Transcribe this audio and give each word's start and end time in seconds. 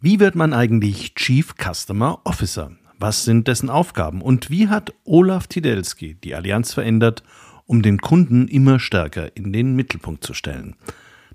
Wie 0.00 0.20
wird 0.20 0.34
man 0.34 0.52
eigentlich 0.52 1.14
Chief 1.14 1.54
Customer 1.54 2.20
Officer? 2.24 2.70
Was 2.98 3.24
sind 3.24 3.48
dessen 3.48 3.70
Aufgaben? 3.70 4.20
Und 4.20 4.50
wie 4.50 4.68
hat 4.68 4.92
Olaf 5.04 5.46
Tidelski 5.46 6.16
die 6.22 6.34
Allianz 6.34 6.74
verändert, 6.74 7.22
um 7.64 7.80
den 7.80 7.98
Kunden 7.98 8.46
immer 8.46 8.78
stärker 8.78 9.34
in 9.36 9.54
den 9.54 9.74
Mittelpunkt 9.74 10.22
zu 10.22 10.34
stellen? 10.34 10.76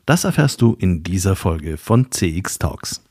Das 0.05 0.25
erfährst 0.25 0.61
du 0.61 0.75
in 0.75 1.01
dieser 1.01 1.35
Folge 1.35 1.77
von 1.77 2.11
CX 2.11 2.59
Talks. 2.59 3.01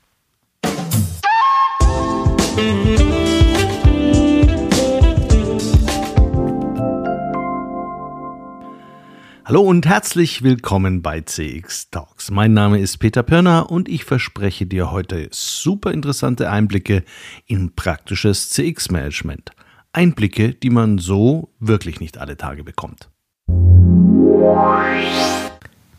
Hallo 9.51 9.63
und 9.63 9.85
herzlich 9.85 10.45
willkommen 10.45 11.03
bei 11.03 11.23
CX 11.23 11.91
Talks. 11.91 12.31
Mein 12.31 12.55
Name 12.55 12.79
ist 12.79 12.99
Peter 12.99 13.25
Pirner 13.25 13.69
und 13.69 13.89
ich 13.89 14.05
verspreche 14.05 14.65
dir 14.65 14.93
heute 14.93 15.27
super 15.33 15.91
interessante 15.91 16.49
Einblicke 16.49 17.03
in 17.47 17.75
praktisches 17.75 18.51
CX-Management. 18.51 19.51
Einblicke, 19.93 20.55
die 20.55 20.71
man 20.71 20.99
so 20.99 21.53
wirklich 21.59 21.99
nicht 21.99 22.19
alle 22.19 22.37
Tage 22.37 22.63
bekommt. 22.63 23.11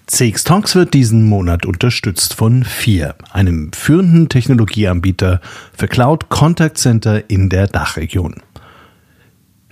CX 0.07 0.45
Talks 0.45 0.75
wird 0.75 0.93
diesen 0.93 1.27
Monat 1.27 1.65
unterstützt 1.65 2.35
von 2.35 2.63
FIR, 2.63 3.15
einem 3.33 3.73
führenden 3.73 4.29
Technologieanbieter 4.29 5.41
für 5.73 5.89
Cloud 5.89 6.29
Contact 6.29 6.77
Center 6.77 7.29
in 7.29 7.49
der 7.49 7.67
Dachregion. 7.67 8.35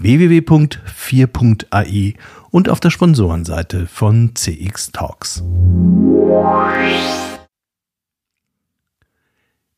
www.4.ai 0.00 2.14
und 2.50 2.68
auf 2.68 2.80
der 2.80 2.90
Sponsorenseite 2.90 3.86
von 3.86 4.34
CX 4.34 4.92
Talks. 4.92 5.42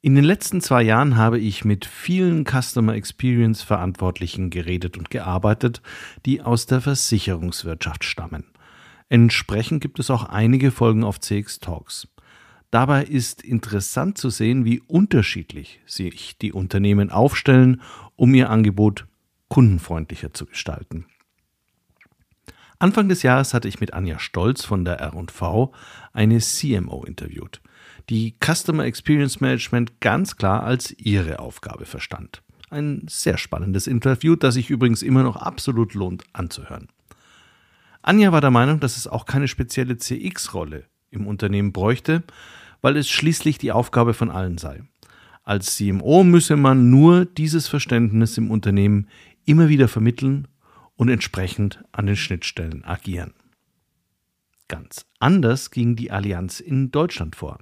In 0.03 0.15
den 0.15 0.25
letzten 0.25 0.63
zwei 0.63 0.83
Jahren 0.83 1.17
habe 1.17 1.39
ich 1.39 1.67
mit 1.67 1.85
vielen 1.85 2.47
Customer 2.47 2.95
Experience 2.95 3.63
Verantwortlichen 3.63 4.49
geredet 4.49 4.97
und 4.97 5.11
gearbeitet, 5.11 5.83
die 6.25 6.41
aus 6.41 6.65
der 6.65 6.81
Versicherungswirtschaft 6.81 8.05
stammen. 8.05 8.45
Entsprechend 9.11 9.83
gibt 9.83 9.99
es 9.99 10.11
auch 10.11 10.25
einige 10.25 10.71
Folgen 10.71 11.05
auf 11.05 11.21
CX 11.21 11.59
Talks. 11.59 12.09
Dabei 12.71 13.05
ist 13.05 13.43
interessant 13.43 14.17
zu 14.17 14.31
sehen, 14.31 14.65
wie 14.65 14.81
unterschiedlich 14.81 15.81
sich 15.85 16.39
die 16.39 16.53
Unternehmen 16.53 17.11
aufstellen, 17.11 17.83
um 18.17 18.35
ihr 18.35 18.49
Angebot 18.49 19.07
kundenfreundlicher 19.51 20.33
zu 20.33 20.47
gestalten. 20.47 21.05
Anfang 22.79 23.11
des 23.11 23.23
Jahres 23.23 23.53
hatte 23.53 23.69
ich 23.69 23.79
mit 23.79 23.93
Anja 23.93 24.19
Stolz 24.19 24.65
von 24.65 24.87
der 24.87 25.01
R&V 25.01 25.71
eine 26.15 26.39
CMO 26.39 27.05
interviewt, 27.05 27.61
die 28.09 28.35
Customer 28.43 28.87
Experience 28.87 29.43
Management 29.43 30.01
ganz 30.01 30.39
klar 30.39 30.63
als 30.63 30.91
ihre 30.99 31.41
Aufgabe 31.41 31.85
verstand. 31.85 32.43
Ein 32.71 33.05
sehr 33.07 33.37
spannendes 33.37 33.87
Interview, 33.87 34.35
das 34.35 34.55
sich 34.55 34.71
übrigens 34.71 35.03
immer 35.03 35.23
noch 35.23 35.37
absolut 35.37 35.93
lohnt 35.93 36.25
anzuhören. 36.33 36.89
Anja 38.01 38.33
war 38.33 38.41
der 38.41 38.51
Meinung, 38.51 38.81
dass 38.81 38.97
es 38.97 39.07
auch 39.07 39.27
keine 39.27 39.49
spezielle 39.49 39.99
CX-Rolle 39.99 40.85
im 41.11 41.27
Unternehmen 41.27 41.73
bräuchte, 41.73 42.23
weil 42.81 42.97
es 42.97 43.11
schließlich 43.11 43.59
die 43.59 43.73
Aufgabe 43.73 44.15
von 44.15 44.31
allen 44.31 44.57
sei. 44.57 44.85
Als 45.43 45.77
CMO 45.77 46.23
müsse 46.23 46.57
man 46.57 46.91
nur 46.91 47.25
dieses 47.25 47.67
Verständnis 47.67 48.39
im 48.39 48.51
Unternehmen 48.51 49.09
immer 49.51 49.69
wieder 49.69 49.89
vermitteln 49.89 50.47
und 50.95 51.09
entsprechend 51.09 51.83
an 51.91 52.07
den 52.07 52.17
Schnittstellen 52.17 52.85
agieren. 52.85 53.35
Ganz 54.69 55.07
anders 55.19 55.73
ging 55.73 55.97
die 55.97 56.13
Allianz 56.13 56.61
in 56.61 56.93
Deutschland 56.93 57.35
vor. 57.35 57.59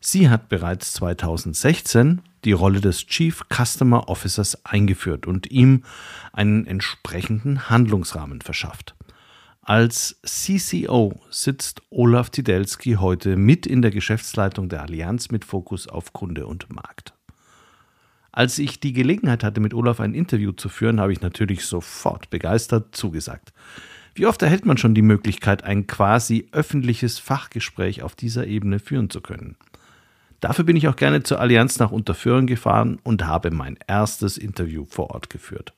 Sie 0.00 0.30
hat 0.30 0.48
bereits 0.48 0.94
2016 0.94 2.22
die 2.46 2.52
Rolle 2.52 2.80
des 2.80 3.06
Chief 3.06 3.44
Customer 3.54 4.08
Officers 4.08 4.64
eingeführt 4.64 5.26
und 5.26 5.50
ihm 5.50 5.84
einen 6.32 6.66
entsprechenden 6.66 7.68
Handlungsrahmen 7.68 8.40
verschafft. 8.40 8.96
Als 9.60 10.18
CCO 10.24 11.20
sitzt 11.28 11.82
Olaf 11.90 12.30
Tidelski 12.30 12.94
heute 12.94 13.36
mit 13.36 13.66
in 13.66 13.82
der 13.82 13.90
Geschäftsleitung 13.90 14.70
der 14.70 14.80
Allianz 14.80 15.30
mit 15.30 15.44
Fokus 15.44 15.86
auf 15.86 16.14
Kunde 16.14 16.46
und 16.46 16.72
Markt. 16.72 17.12
Als 18.32 18.58
ich 18.58 18.78
die 18.78 18.92
Gelegenheit 18.92 19.42
hatte, 19.42 19.60
mit 19.60 19.74
Olaf 19.74 20.00
ein 20.00 20.14
Interview 20.14 20.52
zu 20.52 20.68
führen, 20.68 21.00
habe 21.00 21.12
ich 21.12 21.20
natürlich 21.20 21.64
sofort 21.64 22.30
begeistert 22.30 22.94
zugesagt. 22.94 23.52
Wie 24.14 24.26
oft 24.26 24.42
erhält 24.42 24.66
man 24.66 24.76
schon 24.76 24.94
die 24.94 25.02
Möglichkeit, 25.02 25.64
ein 25.64 25.86
quasi 25.86 26.48
öffentliches 26.52 27.18
Fachgespräch 27.18 28.02
auf 28.02 28.14
dieser 28.14 28.46
Ebene 28.46 28.78
führen 28.78 29.10
zu 29.10 29.20
können? 29.20 29.56
Dafür 30.40 30.64
bin 30.64 30.76
ich 30.76 30.88
auch 30.88 30.96
gerne 30.96 31.22
zur 31.22 31.40
Allianz 31.40 31.78
nach 31.78 31.90
Unterföhring 31.90 32.46
gefahren 32.46 32.98
und 33.02 33.26
habe 33.26 33.50
mein 33.50 33.78
erstes 33.86 34.38
Interview 34.38 34.86
vor 34.88 35.10
Ort 35.10 35.28
geführt. 35.28 35.74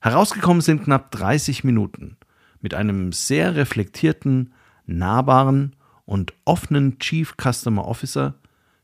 Herausgekommen 0.00 0.60
sind 0.60 0.84
knapp 0.84 1.10
30 1.12 1.64
Minuten 1.64 2.16
mit 2.60 2.74
einem 2.74 3.12
sehr 3.12 3.54
reflektierten, 3.54 4.52
nahbaren 4.86 5.76
und 6.04 6.32
offenen 6.44 6.98
Chief 6.98 7.34
Customer 7.40 7.86
Officer, 7.86 8.34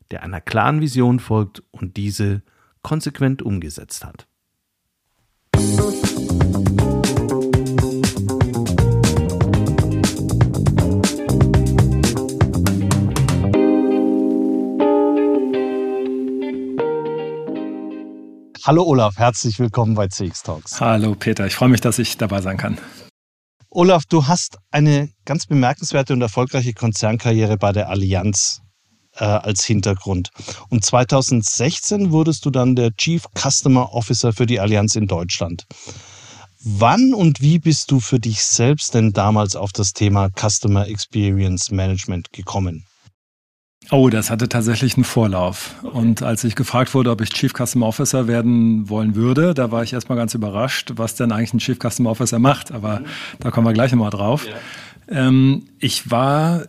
der 0.09 0.23
einer 0.23 0.41
klaren 0.41 0.81
Vision 0.81 1.19
folgt 1.19 1.63
und 1.71 1.97
diese 1.97 2.41
konsequent 2.81 3.41
umgesetzt 3.41 4.05
hat. 4.05 4.27
Hallo 18.63 18.83
Olaf, 18.83 19.17
herzlich 19.17 19.57
willkommen 19.57 19.95
bei 19.95 20.07
CX 20.07 20.43
Talks. 20.43 20.79
Hallo 20.79 21.15
Peter, 21.15 21.47
ich 21.47 21.55
freue 21.55 21.69
mich, 21.69 21.81
dass 21.81 21.97
ich 21.97 22.17
dabei 22.17 22.41
sein 22.41 22.57
kann. 22.57 22.77
Olaf, 23.69 24.05
du 24.05 24.27
hast 24.27 24.59
eine 24.69 25.09
ganz 25.25 25.47
bemerkenswerte 25.47 26.13
und 26.13 26.21
erfolgreiche 26.21 26.73
Konzernkarriere 26.73 27.57
bei 27.57 27.71
der 27.71 27.89
Allianz 27.89 28.61
äh, 29.15 29.25
als 29.25 29.63
Hintergrund. 29.65 30.29
Und 30.69 30.83
2016 30.83 32.11
wurdest 32.11 32.45
du 32.45 32.49
dann 32.49 32.75
der 32.75 32.95
Chief 32.95 33.23
Customer 33.35 33.93
Officer 33.93 34.33
für 34.33 34.45
die 34.45 34.59
Allianz 34.59 34.95
in 34.95 35.07
Deutschland. 35.07 35.65
Wann 36.63 37.13
und 37.13 37.41
wie 37.41 37.57
bist 37.57 37.89
du 37.89 37.99
für 37.99 38.19
dich 38.19 38.43
selbst 38.43 38.93
denn 38.93 39.13
damals 39.13 39.55
auf 39.55 39.71
das 39.71 39.93
Thema 39.93 40.29
Customer 40.29 40.87
Experience 40.87 41.71
Management 41.71 42.31
gekommen? 42.33 42.85
Oh, 43.89 44.09
das 44.09 44.29
hatte 44.29 44.47
tatsächlich 44.47 44.95
einen 44.95 45.03
Vorlauf. 45.03 45.75
Und 45.81 46.21
als 46.21 46.43
ich 46.43 46.55
gefragt 46.55 46.93
wurde, 46.93 47.09
ob 47.09 47.19
ich 47.21 47.31
Chief 47.31 47.51
Customer 47.51 47.87
Officer 47.87 48.27
werden 48.27 48.89
wollen 48.89 49.15
würde, 49.15 49.55
da 49.55 49.71
war 49.71 49.81
ich 49.81 49.91
erstmal 49.91 50.17
ganz 50.17 50.35
überrascht, 50.35 50.91
was 50.95 51.15
denn 51.15 51.31
eigentlich 51.31 51.53
ein 51.53 51.59
Chief 51.59 51.79
Customer 51.79 52.11
Officer 52.11 52.37
macht. 52.37 52.71
Aber 52.71 53.01
da 53.39 53.49
kommen 53.49 53.65
wir 53.65 53.73
gleich 53.73 53.91
nochmal 53.91 54.11
drauf. 54.11 54.45
Ja. 54.45 55.27
Ähm, 55.27 55.65
ich 55.79 56.11
war 56.11 56.67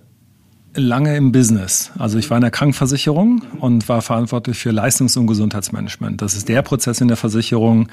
lange 0.75 1.17
im 1.17 1.33
Business. 1.33 1.93
Also 1.99 2.19
ich 2.19 2.31
war 2.31 2.39
in 2.39 2.43
der 2.43 2.51
Krankenversicherung 2.51 3.43
und 3.61 3.89
war 3.89 4.03
verantwortlich 4.03 4.59
für 4.59 4.71
Leistungs- 4.71 5.17
und 5.17 5.27
Gesundheitsmanagement. 5.27 6.23
Das 6.23 6.35
ist 6.35 6.49
der 6.49 6.63
Prozess 6.63 7.01
in 7.01 7.09
der 7.09 7.17
Versicherung, 7.17 7.89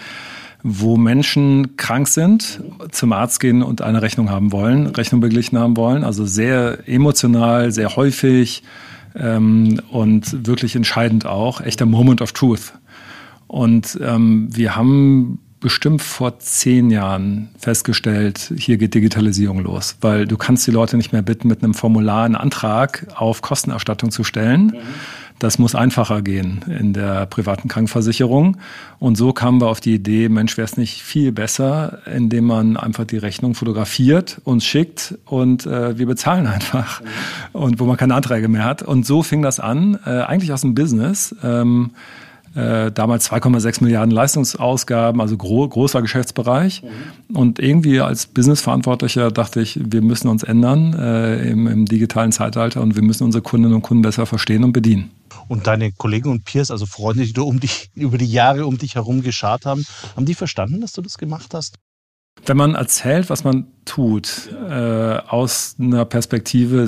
wo 0.64 0.98
Menschen 0.98 1.78
krank 1.78 2.08
sind, 2.08 2.62
zum 2.92 3.14
Arzt 3.14 3.40
gehen 3.40 3.64
und 3.64 3.82
eine 3.82 4.02
Rechnung 4.02 4.30
haben 4.30 4.52
wollen, 4.52 4.88
Rechnung 4.88 5.22
beglichen 5.22 5.58
haben 5.58 5.78
wollen. 5.78 6.04
Also 6.04 6.26
sehr 6.26 6.88
emotional, 6.88 7.72
sehr 7.72 7.96
häufig 7.96 8.64
ähm, 9.16 9.82
und 9.92 10.48
wirklich 10.48 10.76
entscheidend 10.76 11.26
auch. 11.26 11.62
Echter 11.62 11.86
Moment 11.86 12.22
of 12.22 12.34
Truth. 12.34 12.74
Und 13.48 13.98
ähm, 14.02 14.50
wir 14.52 14.76
haben 14.76 15.40
bestimmt 15.60 16.02
vor 16.02 16.40
zehn 16.40 16.90
Jahren 16.90 17.50
festgestellt, 17.58 18.54
hier 18.58 18.78
geht 18.78 18.94
Digitalisierung 18.94 19.60
los, 19.60 19.98
weil 20.02 20.26
du 20.26 20.38
kannst 20.38 20.66
die 20.68 20.72
Leute 20.72 20.96
nicht 20.98 21.12
mehr 21.12 21.22
bitten, 21.22 21.48
mit 21.48 21.64
einem 21.64 21.74
Formular 21.74 22.26
einen 22.26 22.36
Antrag 22.36 23.08
auf 23.16 23.42
Kostenerstattung 23.42 24.12
zu 24.12 24.24
stellen. 24.24 24.68
Mhm. 24.68 24.78
Das 25.40 25.58
muss 25.58 25.74
einfacher 25.74 26.22
gehen 26.22 26.66
in 26.68 26.92
der 26.92 27.26
privaten 27.26 27.70
Krankenversicherung. 27.70 28.58
Und 29.00 29.16
so 29.16 29.32
kamen 29.32 29.62
wir 29.62 29.68
auf 29.68 29.80
die 29.80 29.96
Idee, 29.96 30.28
Mensch, 30.28 30.58
wäre 30.58 30.66
es 30.66 30.76
nicht 30.76 31.02
viel 31.02 31.32
besser, 31.32 32.00
indem 32.14 32.44
man 32.46 32.76
einfach 32.76 33.06
die 33.06 33.18
Rechnung 33.18 33.56
fotografiert, 33.56 34.42
uns 34.44 34.66
schickt 34.66 35.18
und 35.26 35.66
äh, 35.66 35.98
wir 35.98 36.08
bezahlen 36.08 36.46
einfach. 36.46 37.02
Mhm. 37.02 37.06
Und 37.54 37.80
wo 37.80 37.86
man 37.86 37.96
keine 37.96 38.16
Anträge 38.16 38.50
mehr 38.50 38.66
hat. 38.66 38.84
Und 38.84 39.06
so 39.06 39.24
fing 39.24 39.42
das 39.42 39.62
an, 39.62 39.98
äh, 40.06 40.10
eigentlich 40.10 40.52
aus 40.52 40.62
dem 40.62 40.76
Business. 40.76 41.34
Ähm, 41.42 41.92
Äh, 42.56 42.92
damals 42.92 43.32
2,6 43.32 43.84
Milliarden 43.84 44.12
Leistungsausgaben, 44.12 45.22
also 45.22 45.38
gro 45.38 45.68
großer 45.68 46.02
Geschäftsbereich. 46.02 46.84
Mhm. 46.84 47.36
Und 47.36 47.60
irgendwie 47.60 48.02
als 48.02 48.26
Businessverantwortlicher 48.26 49.32
dachte 49.32 49.62
ich, 49.62 49.80
wir 49.82 50.02
müssen 50.02 50.28
uns 50.28 50.44
ändern 50.44 50.94
äh, 50.94 51.50
im, 51.50 51.68
im 51.68 51.86
digitalen 51.86 52.32
Zeitalter 52.32 52.82
und 52.82 52.96
wir 52.96 53.04
müssen 53.04 53.24
unsere 53.24 53.42
Kundinnen 53.42 53.76
und 53.76 53.82
Kunden 53.84 54.02
besser 54.02 54.26
verstehen 54.26 54.64
und 54.64 54.74
bedienen. 54.74 55.12
Und 55.48 55.68
deine 55.68 55.92
Kollegen 55.92 56.30
und 56.30 56.46
Peers, 56.46 56.72
also 56.72 56.86
Freunde, 56.86 57.26
die 57.26 57.34
du 57.34 57.44
um 57.44 57.60
dich, 57.60 57.90
über 57.96 58.18
die 58.18 58.32
Jahre 58.32 58.66
um 58.66 58.78
dich 58.78 58.96
herum 58.96 59.22
geschart 59.22 59.66
haben, 59.66 59.86
haben 60.16 60.26
die 60.26 60.36
verstanden, 60.36 60.82
dass 60.82 60.94
du 60.94 61.02
das 61.02 61.18
gemacht 61.18 61.54
hast? 61.54 61.76
Wenn 62.46 62.58
man 62.58 62.76
erzählt, 62.76 63.30
was 63.30 63.44
man 63.44 63.68
tut, 63.90 64.50
äh, 64.70 65.18
aus 65.28 65.76
einer 65.80 66.06
Perspektive 66.06 66.84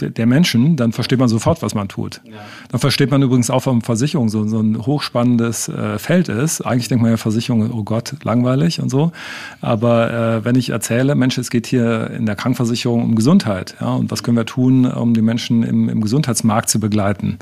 äh, 0.00 0.10
der 0.10 0.26
Menschen, 0.26 0.76
dann 0.76 0.90
versteht 0.90 1.20
man 1.20 1.28
sofort, 1.28 1.62
was 1.62 1.74
man 1.74 1.88
tut. 1.88 2.20
Ja. 2.24 2.32
Dann 2.70 2.80
versteht 2.80 3.12
man 3.12 3.22
übrigens 3.22 3.48
auch, 3.48 3.64
warum 3.66 3.80
Versicherung 3.80 4.28
so, 4.28 4.46
so 4.48 4.60
ein 4.60 4.84
hochspannendes 4.84 5.68
äh, 5.68 5.98
Feld 5.98 6.28
ist. 6.28 6.62
Eigentlich 6.62 6.88
denkt 6.88 7.02
man 7.02 7.12
ja 7.12 7.16
Versicherung, 7.16 7.70
oh 7.72 7.84
Gott, 7.84 8.16
langweilig 8.24 8.80
und 8.80 8.90
so. 8.90 9.12
Aber 9.60 10.12
äh, 10.12 10.44
wenn 10.44 10.56
ich 10.56 10.70
erzähle, 10.70 11.14
Mensch, 11.14 11.38
es 11.38 11.48
geht 11.48 11.68
hier 11.68 12.10
in 12.10 12.26
der 12.26 12.34
Krankenversicherung 12.34 13.04
um 13.04 13.14
Gesundheit, 13.14 13.76
ja, 13.80 13.94
und 13.94 14.10
was 14.10 14.24
können 14.24 14.36
wir 14.36 14.46
tun, 14.46 14.84
um 14.84 15.14
die 15.14 15.22
Menschen 15.22 15.62
im, 15.62 15.88
im 15.88 16.00
Gesundheitsmarkt 16.00 16.68
zu 16.68 16.80
begleiten, 16.80 17.38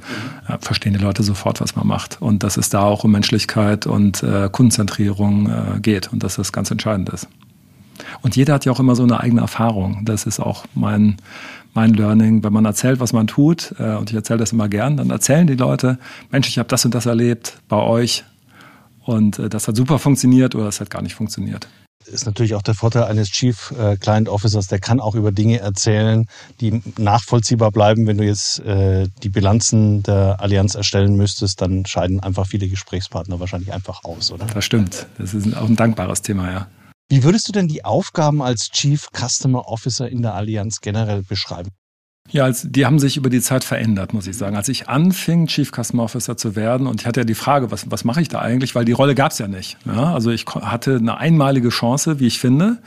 mhm. 0.49 0.59
verstehen 0.61 0.93
die 0.93 1.03
Leute 1.03 1.23
sofort, 1.23 1.63
was 1.63 1.75
man 1.75 1.87
macht. 1.87 2.21
Und 2.21 2.43
dass 2.43 2.59
es 2.59 2.69
da 2.69 2.83
auch 2.83 3.05
um 3.05 3.13
Menschlichkeit 3.13 3.87
und 3.87 4.23
äh, 4.23 4.51
Kundenzentrierung 4.53 5.49
äh, 5.49 5.81
geht 5.81 6.13
und 6.13 6.23
dass 6.23 6.37
das 6.37 6.53
ganz 6.53 6.71
entscheidend 6.71 7.09
ist. 7.09 7.29
Und 8.23 8.37
jeder 8.37 8.55
hat 8.55 8.65
ja 8.65 8.73
auch 8.73 8.81
immer 8.81 8.97
so 8.97 9.03
eine 9.03 9.21
eigene 9.21 9.41
Erfahrung. 9.41 10.05
Das 10.05 10.25
ist 10.27 10.41
auch 10.41 10.65
mein, 10.75 11.17
mein 11.75 11.95
Learning. 11.95 12.43
Wenn 12.43 12.53
man 12.53 12.65
erzählt, 12.65 13.01
was 13.01 13.13
man 13.13 13.27
tut, 13.27 13.75
äh, 13.79 13.95
und 13.95 14.11
ich 14.11 14.17
erzähle 14.17 14.41
das 14.41 14.53
immer 14.53 14.69
gern, 14.69 14.97
dann 14.97 15.11
erzählen 15.11 15.47
die 15.47 15.57
Leute, 15.57 15.99
Mensch, 16.31 16.49
ich 16.49 16.59
habe 16.59 16.69
das 16.69 16.85
und 16.85 16.95
das 16.95 17.07
erlebt 17.07 17.59
bei 17.69 17.79
euch. 17.79 18.25
Und 19.05 19.39
äh, 19.39 19.49
das 19.49 19.69
hat 19.69 19.77
super 19.77 19.99
funktioniert 19.99 20.55
oder 20.55 20.65
das 20.65 20.81
hat 20.81 20.91
gar 20.91 21.03
nicht 21.03 21.15
funktioniert 21.15 21.69
ist 22.07 22.27
natürlich 22.27 22.55
auch 22.55 22.63
der 22.63 22.75
Vorteil 22.75 23.05
eines 23.05 23.31
Chief 23.31 23.73
äh, 23.79 23.97
Client 23.97 24.29
Officers, 24.29 24.67
der 24.67 24.79
kann 24.79 25.01
auch 25.01 25.15
über 25.15 25.33
Dinge 25.33 25.59
erzählen, 25.61 26.27
die 26.61 26.83
nachvollziehbar 26.99 27.71
bleiben. 27.71 28.07
Wenn 28.07 28.19
du 28.19 28.25
jetzt 28.25 28.61
äh, 28.61 29.09
die 29.23 29.29
Bilanzen 29.29 30.03
der 30.03 30.41
Allianz 30.41 30.75
erstellen 30.75 31.17
müsstest, 31.17 31.61
dann 31.61 31.87
scheiden 31.87 32.21
einfach 32.21 32.47
viele 32.47 32.69
Gesprächspartner 32.69 33.41
wahrscheinlich 33.41 33.73
einfach 33.73 34.05
aus, 34.05 34.31
oder? 34.31 34.47
Das 34.47 34.65
stimmt. 34.65 35.07
Das 35.19 35.35
ist 35.35 35.57
auch 35.57 35.69
ein 35.69 35.77
dankbares 35.77 36.23
Thema, 36.23 36.51
ja. 36.51 36.67
Wie 37.09 37.23
würdest 37.23 37.49
du 37.49 37.53
denn 37.53 37.69
die 37.69 37.85
Aufgaben 37.85 38.43
als 38.43 38.71
Chief 38.71 39.09
Customer 39.13 39.67
Officer 39.69 40.09
in 40.09 40.23
der 40.23 40.35
Allianz 40.35 40.81
generell 40.81 41.23
beschreiben? 41.23 41.71
Ja, 42.31 42.45
also 42.45 42.69
die 42.69 42.87
haben 42.87 42.99
sich 42.99 43.19
über 43.19 43.29
die 43.29 43.43
Zeit 43.43 43.65
verändert, 43.65 44.15
muss 44.15 44.27
ich 44.27 44.37
sagen. 44.37 44.57
Als 44.57 44.71
ich 44.71 44.89
anfing, 44.89 45.47
Chief 45.47 45.71
Customer 45.71 46.05
Officer 46.05 46.39
zu 46.39 46.57
werden, 46.57 46.87
und 46.87 47.03
ich 47.03 47.07
hatte 47.07 47.21
ja 47.21 47.25
die 47.25 47.35
Frage, 47.35 47.71
was, 47.71 47.91
was 47.91 48.05
mache 48.05 48.23
ich 48.23 48.29
da 48.29 48.39
eigentlich, 48.39 48.75
weil 48.75 48.87
die 48.87 48.93
Rolle 48.93 49.15
gab 49.15 49.33
es 49.33 49.39
ja 49.39 49.47
nicht. 49.47 49.77
Ja, 49.85 50.15
also 50.15 50.31
ich 50.31 50.47
hatte 50.47 50.97
eine 50.97 51.19
einmalige 51.19 51.69
Chance, 51.69 52.21
wie 52.21 52.27
ich 52.27 52.39
finde, 52.39 52.79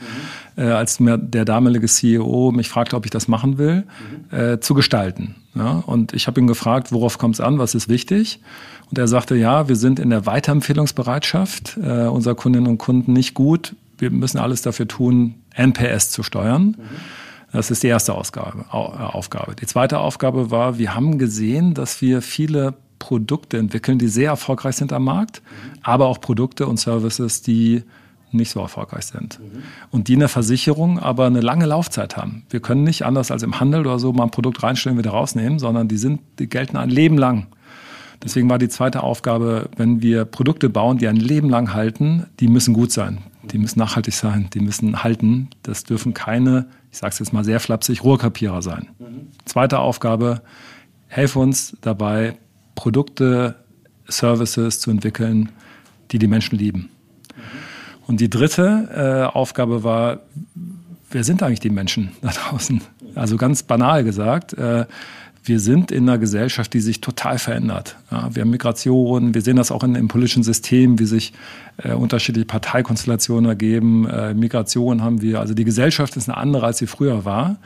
mhm. 0.56 0.62
äh, 0.62 0.72
als 0.72 0.98
mir 0.98 1.18
der 1.18 1.44
damalige 1.44 1.86
CEO 1.86 2.50
mich 2.50 2.68
fragte, 2.68 2.96
ob 2.96 3.04
ich 3.04 3.12
das 3.12 3.28
machen 3.28 3.58
will, 3.58 3.86
mhm. 4.32 4.36
äh, 4.36 4.60
zu 4.60 4.74
gestalten. 4.74 5.36
Ja, 5.54 5.84
und 5.86 6.14
ich 6.14 6.26
habe 6.26 6.40
ihn 6.40 6.48
gefragt, 6.48 6.90
worauf 6.90 7.18
kommt 7.18 7.36
es 7.36 7.40
an, 7.40 7.58
was 7.58 7.76
ist 7.76 7.88
wichtig? 7.88 8.40
Und 8.90 8.98
er 8.98 9.06
sagte, 9.06 9.36
ja, 9.36 9.68
wir 9.68 9.76
sind 9.76 10.00
in 10.00 10.10
der 10.10 10.26
Weiterempfehlungsbereitschaft 10.26 11.78
äh, 11.80 12.06
unserer 12.06 12.34
Kundinnen 12.34 12.66
und 12.66 12.78
Kunden 12.78 13.12
nicht 13.12 13.34
gut 13.34 13.76
wir 13.98 14.10
müssen 14.10 14.38
alles 14.38 14.62
dafür 14.62 14.88
tun, 14.88 15.34
NPS 15.54 16.10
zu 16.10 16.22
steuern. 16.22 16.76
Das 17.52 17.70
ist 17.70 17.82
die 17.82 17.88
erste 17.88 18.14
Ausgabe, 18.14 18.64
äh, 18.70 18.74
Aufgabe. 18.74 19.54
Die 19.54 19.66
zweite 19.66 19.98
Aufgabe 19.98 20.50
war, 20.50 20.78
wir 20.78 20.94
haben 20.94 21.18
gesehen, 21.18 21.74
dass 21.74 22.00
wir 22.02 22.22
viele 22.22 22.74
Produkte 22.98 23.58
entwickeln, 23.58 23.98
die 23.98 24.08
sehr 24.08 24.30
erfolgreich 24.30 24.76
sind 24.76 24.92
am 24.92 25.04
Markt, 25.04 25.42
aber 25.82 26.06
auch 26.06 26.20
Produkte 26.20 26.66
und 26.66 26.78
Services, 26.78 27.42
die 27.42 27.84
nicht 28.30 28.50
so 28.50 28.60
erfolgreich 28.60 29.06
sind. 29.06 29.40
Mhm. 29.40 29.62
Und 29.90 30.08
die 30.08 30.14
in 30.14 30.20
der 30.20 30.28
Versicherung 30.28 30.98
aber 30.98 31.26
eine 31.26 31.40
lange 31.40 31.64
Laufzeit 31.64 32.16
haben. 32.16 32.44
Wir 32.50 32.60
können 32.60 32.84
nicht 32.84 33.06
anders 33.06 33.30
als 33.30 33.42
im 33.42 33.58
Handel 33.58 33.80
oder 33.80 33.98
so 33.98 34.12
mal 34.12 34.24
ein 34.24 34.30
Produkt 34.30 34.62
reinstellen, 34.62 34.98
wieder 34.98 35.10
rausnehmen, 35.12 35.58
sondern 35.58 35.88
die 35.88 35.96
sind, 35.96 36.20
die 36.38 36.48
gelten 36.48 36.76
ein 36.76 36.90
Leben 36.90 37.16
lang. 37.16 37.46
Deswegen 38.22 38.50
war 38.50 38.58
die 38.58 38.68
zweite 38.68 39.02
Aufgabe, 39.02 39.70
wenn 39.76 40.02
wir 40.02 40.24
Produkte 40.24 40.68
bauen, 40.68 40.98
die 40.98 41.08
ein 41.08 41.16
Leben 41.16 41.48
lang 41.48 41.72
halten, 41.72 42.26
die 42.40 42.48
müssen 42.48 42.74
gut 42.74 42.92
sein. 42.92 43.18
Die 43.50 43.58
müssen 43.58 43.78
nachhaltig 43.78 44.14
sein, 44.14 44.48
die 44.52 44.60
müssen 44.60 45.02
halten. 45.02 45.48
Das 45.62 45.84
dürfen 45.84 46.14
keine, 46.14 46.66
ich 46.90 46.98
sage 46.98 47.12
es 47.12 47.18
jetzt 47.18 47.32
mal 47.32 47.44
sehr 47.44 47.60
flapsig, 47.60 48.04
Rohrkapierer 48.04 48.62
sein. 48.62 48.88
Mhm. 48.98 49.28
Zweite 49.44 49.78
Aufgabe, 49.78 50.42
helfe 51.06 51.38
uns 51.38 51.76
dabei, 51.80 52.36
Produkte, 52.74 53.56
Services 54.06 54.80
zu 54.80 54.90
entwickeln, 54.90 55.50
die 56.10 56.18
die 56.18 56.28
Menschen 56.28 56.58
lieben. 56.58 56.80
Mhm. 56.80 57.42
Und 58.06 58.20
die 58.20 58.30
dritte 58.30 59.26
äh, 59.30 59.36
Aufgabe 59.36 59.84
war, 59.84 60.20
wer 61.10 61.24
sind 61.24 61.42
eigentlich 61.42 61.60
die 61.60 61.70
Menschen 61.70 62.12
da 62.22 62.30
draußen? 62.30 62.80
Also 63.14 63.36
ganz 63.36 63.62
banal 63.62 64.04
gesagt, 64.04 64.54
äh, 64.54 64.86
wir 65.48 65.60
sind 65.60 65.90
in 65.90 66.08
einer 66.08 66.18
Gesellschaft, 66.18 66.72
die 66.74 66.80
sich 66.80 67.00
total 67.00 67.38
verändert. 67.38 67.96
Ja, 68.10 68.34
wir 68.34 68.42
haben 68.42 68.50
Migration, 68.50 69.34
wir 69.34 69.42
sehen 69.42 69.56
das 69.56 69.70
auch 69.70 69.82
in, 69.82 69.94
im 69.94 70.08
politischen 70.08 70.42
System, 70.42 70.98
wie 70.98 71.06
sich 71.06 71.32
äh, 71.78 71.92
unterschiedliche 71.92 72.46
Parteikonstellationen 72.46 73.48
ergeben. 73.48 74.06
Äh, 74.06 74.34
Migration 74.34 75.02
haben 75.02 75.22
wir, 75.22 75.40
also 75.40 75.54
die 75.54 75.64
Gesellschaft 75.64 76.16
ist 76.16 76.28
eine 76.28 76.36
andere, 76.36 76.66
als 76.66 76.78
sie 76.78 76.86
früher 76.86 77.24
war. 77.24 77.56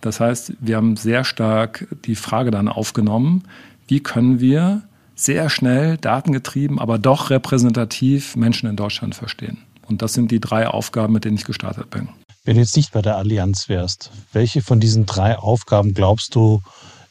Das 0.00 0.20
heißt, 0.20 0.54
wir 0.60 0.76
haben 0.76 0.96
sehr 0.96 1.24
stark 1.24 1.86
die 2.04 2.14
Frage 2.14 2.50
dann 2.50 2.68
aufgenommen, 2.68 3.44
wie 3.88 4.00
können 4.00 4.40
wir 4.40 4.82
sehr 5.14 5.50
schnell, 5.50 5.96
datengetrieben, 5.96 6.78
aber 6.78 6.98
doch 6.98 7.30
repräsentativ 7.30 8.36
Menschen 8.36 8.68
in 8.68 8.76
Deutschland 8.76 9.14
verstehen. 9.14 9.58
Und 9.88 10.02
das 10.02 10.12
sind 10.12 10.30
die 10.30 10.40
drei 10.40 10.68
Aufgaben, 10.68 11.12
mit 11.12 11.24
denen 11.24 11.36
ich 11.36 11.44
gestartet 11.44 11.90
bin. 11.90 12.08
Wenn 12.44 12.54
du 12.54 12.60
jetzt 12.60 12.76
nicht 12.76 12.92
bei 12.92 13.02
der 13.02 13.16
Allianz 13.16 13.68
wärst, 13.68 14.10
welche 14.32 14.62
von 14.62 14.80
diesen 14.80 15.06
drei 15.06 15.36
Aufgaben 15.36 15.92
glaubst 15.92 16.34
du, 16.34 16.62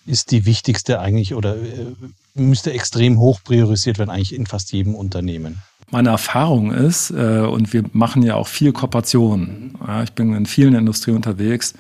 ist 0.08 0.32
die 0.32 0.46
wichtigste 0.46 1.00
eigentlich 1.00 1.34
oder 1.34 1.56
äh, 1.56 1.94
müsste 2.34 2.72
extrem 2.72 3.20
hoch 3.20 3.42
priorisiert 3.44 4.00
werden, 4.00 4.10
eigentlich 4.10 4.34
in 4.34 4.46
fast 4.46 4.72
jedem 4.72 4.96
Unternehmen? 4.96 5.62
Meine 5.90 6.10
Erfahrung 6.10 6.72
ist, 6.72 7.12
äh, 7.12 7.40
und 7.40 7.72
wir 7.72 7.84
machen 7.94 8.22
ja 8.22 8.36
auch 8.36 8.48
viel 8.48 8.74
Kooperationen, 8.74 9.78
ich 10.04 10.12
bin 10.14 10.34
in 10.34 10.46
vielen 10.46 10.74
Industrien 10.74 11.16
unterwegs, 11.16 11.76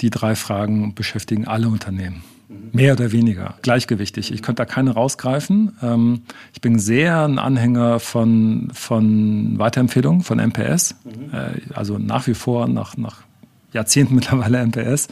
die 0.00 0.10
drei 0.10 0.36
Fragen 0.36 0.94
beschäftigen 0.94 1.46
alle 1.46 1.68
Unternehmen. 1.68 2.22
Mehr 2.72 2.92
oder 2.94 3.12
weniger, 3.12 3.54
gleichgewichtig. 3.62 4.32
Ich 4.32 4.42
könnte 4.42 4.62
da 4.62 4.64
keine 4.64 4.92
rausgreifen. 4.92 5.76
Ähm, 5.82 6.22
ich 6.52 6.60
bin 6.60 6.78
sehr 6.78 7.24
ein 7.24 7.38
Anhänger 7.38 8.00
von, 8.00 8.70
von 8.72 9.58
Weiterempfehlungen, 9.58 10.22
von 10.22 10.38
MPS. 10.38 10.94
Äh, 11.32 11.72
also 11.74 11.98
nach 11.98 12.26
wie 12.26 12.34
vor, 12.34 12.68
nach, 12.68 12.96
nach 12.96 13.22
Jahrzehnten 13.72 14.14
mittlerweile 14.16 14.64
MPS 14.64 15.08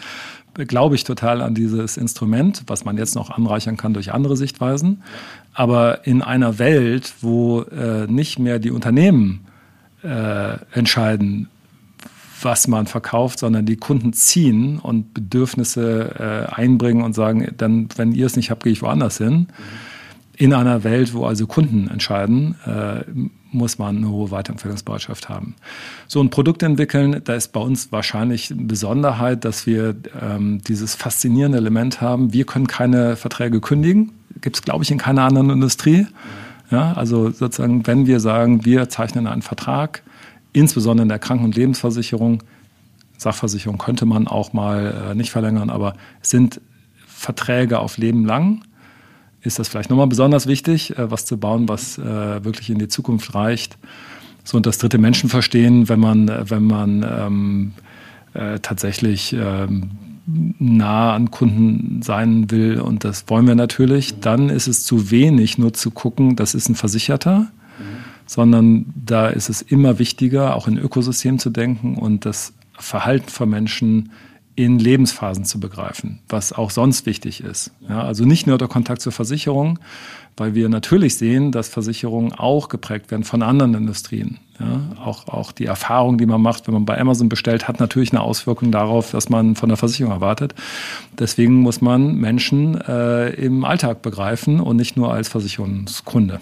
glaube 0.64 0.94
ich 0.94 1.04
total 1.04 1.42
an 1.42 1.54
dieses 1.54 1.96
Instrument, 1.96 2.62
was 2.66 2.84
man 2.84 2.96
jetzt 2.96 3.14
noch 3.14 3.30
anreichern 3.30 3.76
kann 3.76 3.94
durch 3.94 4.12
andere 4.12 4.36
Sichtweisen. 4.36 5.02
Aber 5.52 6.06
in 6.06 6.22
einer 6.22 6.58
Welt, 6.58 7.14
wo 7.20 7.62
äh, 7.62 8.06
nicht 8.06 8.38
mehr 8.38 8.58
die 8.58 8.70
Unternehmen 8.70 9.46
äh, 10.02 10.56
entscheiden, 10.72 11.48
was 12.42 12.68
man 12.68 12.86
verkauft, 12.86 13.38
sondern 13.38 13.66
die 13.66 13.76
Kunden 13.76 14.12
ziehen 14.12 14.78
und 14.78 15.14
Bedürfnisse 15.14 16.46
äh, 16.50 16.54
einbringen 16.54 17.02
und 17.02 17.14
sagen, 17.14 17.52
dann, 17.56 17.88
wenn 17.96 18.12
ihr 18.12 18.26
es 18.26 18.36
nicht 18.36 18.50
habt, 18.50 18.62
gehe 18.62 18.72
ich 18.72 18.82
woanders 18.82 19.18
hin. 19.18 19.48
In 20.36 20.52
einer 20.52 20.84
Welt, 20.84 21.14
wo 21.14 21.24
also 21.24 21.46
Kunden 21.46 21.88
entscheiden, 21.88 22.56
äh, 22.66 23.04
muss 23.56 23.78
man 23.78 23.96
eine 23.96 24.10
hohe 24.10 24.30
Weiterempfehlungsbereitschaft 24.30 25.28
haben. 25.28 25.54
So 26.06 26.20
ein 26.20 26.30
Produkt 26.30 26.62
entwickeln, 26.62 27.20
da 27.24 27.34
ist 27.34 27.52
bei 27.52 27.60
uns 27.60 27.90
wahrscheinlich 27.90 28.50
eine 28.50 28.62
Besonderheit, 28.62 29.44
dass 29.44 29.66
wir 29.66 29.96
ähm, 30.20 30.60
dieses 30.66 30.94
faszinierende 30.94 31.58
Element 31.58 32.00
haben. 32.00 32.32
Wir 32.32 32.44
können 32.44 32.66
keine 32.66 33.16
Verträge 33.16 33.60
kündigen. 33.60 34.12
Gibt 34.40 34.56
es, 34.56 34.62
glaube 34.62 34.84
ich, 34.84 34.90
in 34.90 34.98
keiner 34.98 35.22
anderen 35.22 35.50
Industrie. 35.50 36.06
Ja, 36.70 36.92
also 36.92 37.30
sozusagen, 37.30 37.86
wenn 37.86 38.06
wir 38.06 38.20
sagen, 38.20 38.64
wir 38.64 38.88
zeichnen 38.88 39.26
einen 39.26 39.42
Vertrag, 39.42 40.02
insbesondere 40.52 41.02
in 41.04 41.08
der 41.08 41.18
Kranken- 41.18 41.44
und 41.44 41.56
Lebensversicherung, 41.56 42.42
Sachversicherung 43.18 43.78
könnte 43.78 44.04
man 44.04 44.26
auch 44.26 44.52
mal 44.52 45.10
äh, 45.10 45.14
nicht 45.14 45.30
verlängern, 45.30 45.70
aber 45.70 45.94
sind 46.22 46.60
Verträge 47.06 47.78
auf 47.78 47.98
Leben 47.98 48.24
lang 48.26 48.62
ist 49.42 49.58
das 49.58 49.68
vielleicht 49.68 49.90
nochmal 49.90 50.06
besonders 50.06 50.46
wichtig, 50.46 50.98
äh, 50.98 51.10
was 51.10 51.24
zu 51.24 51.38
bauen, 51.38 51.68
was 51.68 51.98
äh, 51.98 52.44
wirklich 52.44 52.70
in 52.70 52.78
die 52.78 52.88
Zukunft 52.88 53.34
reicht. 53.34 53.78
So 54.44 54.56
und 54.56 54.66
das 54.66 54.78
dritte 54.78 54.98
Menschen 54.98 55.28
verstehen, 55.28 55.88
wenn 55.88 56.00
man, 56.00 56.28
äh, 56.28 56.48
wenn 56.48 56.64
man 56.64 57.06
ähm, 57.08 57.72
äh, 58.34 58.58
tatsächlich 58.60 59.32
ähm, 59.32 59.90
nah 60.26 61.14
an 61.14 61.30
Kunden 61.30 62.02
sein 62.02 62.50
will 62.50 62.80
und 62.80 63.04
das 63.04 63.24
wollen 63.28 63.46
wir 63.46 63.54
natürlich, 63.54 64.20
dann 64.20 64.48
ist 64.48 64.66
es 64.66 64.84
zu 64.84 65.10
wenig, 65.10 65.58
nur 65.58 65.72
zu 65.72 65.90
gucken, 65.90 66.36
das 66.36 66.54
ist 66.54 66.68
ein 66.68 66.74
Versicherter, 66.74 67.40
mhm. 67.40 67.48
sondern 68.26 68.86
da 68.94 69.28
ist 69.28 69.48
es 69.48 69.62
immer 69.62 69.98
wichtiger, 69.98 70.56
auch 70.56 70.66
in 70.66 70.78
Ökosystem 70.78 71.38
zu 71.38 71.50
denken 71.50 71.96
und 71.96 72.24
das 72.24 72.52
Verhalten 72.78 73.28
von 73.28 73.48
Menschen 73.48 74.10
in 74.56 74.78
Lebensphasen 74.78 75.44
zu 75.44 75.60
begreifen, 75.60 76.18
was 76.28 76.52
auch 76.52 76.70
sonst 76.70 77.06
wichtig 77.06 77.44
ist. 77.44 77.70
Ja, 77.88 78.02
also 78.02 78.24
nicht 78.24 78.46
nur 78.46 78.56
der 78.58 78.68
Kontakt 78.68 79.02
zur 79.02 79.12
Versicherung, 79.12 79.78
weil 80.36 80.54
wir 80.54 80.68
natürlich 80.68 81.16
sehen, 81.16 81.52
dass 81.52 81.68
Versicherungen 81.68 82.32
auch 82.32 82.68
geprägt 82.68 83.10
werden 83.10 83.24
von 83.24 83.42
anderen 83.42 83.74
Industrien. 83.74 84.38
Ja, 84.58 84.80
auch, 85.04 85.28
auch 85.28 85.52
die 85.52 85.66
Erfahrung, 85.66 86.16
die 86.16 86.24
man 86.24 86.40
macht, 86.40 86.66
wenn 86.66 86.74
man 86.74 86.86
bei 86.86 86.98
Amazon 86.98 87.28
bestellt, 87.28 87.68
hat 87.68 87.78
natürlich 87.80 88.12
eine 88.12 88.22
Auswirkung 88.22 88.72
darauf, 88.72 89.12
was 89.12 89.28
man 89.28 89.54
von 89.54 89.68
der 89.68 89.76
Versicherung 89.76 90.12
erwartet. 90.12 90.54
Deswegen 91.18 91.56
muss 91.56 91.82
man 91.82 92.16
Menschen 92.16 92.80
äh, 92.80 93.28
im 93.34 93.64
Alltag 93.64 94.00
begreifen 94.00 94.60
und 94.60 94.76
nicht 94.76 94.96
nur 94.96 95.12
als 95.12 95.28
Versicherungskunde. 95.28 96.40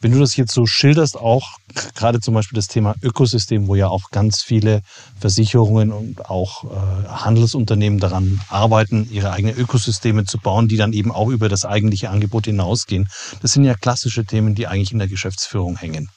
Wenn 0.00 0.12
du 0.12 0.20
das 0.20 0.36
jetzt 0.36 0.52
so 0.52 0.64
schilderst, 0.64 1.16
auch 1.16 1.56
gerade 1.96 2.20
zum 2.20 2.34
Beispiel 2.34 2.54
das 2.54 2.68
Thema 2.68 2.94
Ökosystem, 3.02 3.66
wo 3.66 3.74
ja 3.74 3.88
auch 3.88 4.10
ganz 4.10 4.42
viele 4.42 4.82
Versicherungen 5.18 5.90
und 5.90 6.30
auch 6.30 6.64
äh, 6.64 7.08
Handelsunternehmen 7.08 7.98
daran 7.98 8.40
arbeiten, 8.48 9.08
ihre 9.10 9.32
eigenen 9.32 9.56
Ökosysteme 9.56 10.24
zu 10.24 10.38
bauen, 10.38 10.68
die 10.68 10.76
dann 10.76 10.92
eben 10.92 11.10
auch 11.10 11.28
über 11.28 11.48
das 11.48 11.64
eigentliche 11.64 12.10
Angebot 12.10 12.44
hinausgehen. 12.44 13.08
Das 13.42 13.52
sind 13.52 13.64
ja 13.64 13.74
klassische 13.74 14.24
Themen, 14.24 14.54
die 14.54 14.68
eigentlich 14.68 14.92
in 14.92 15.00
der 15.00 15.08
Geschäftsführung 15.08 15.76
hängen. 15.76 16.10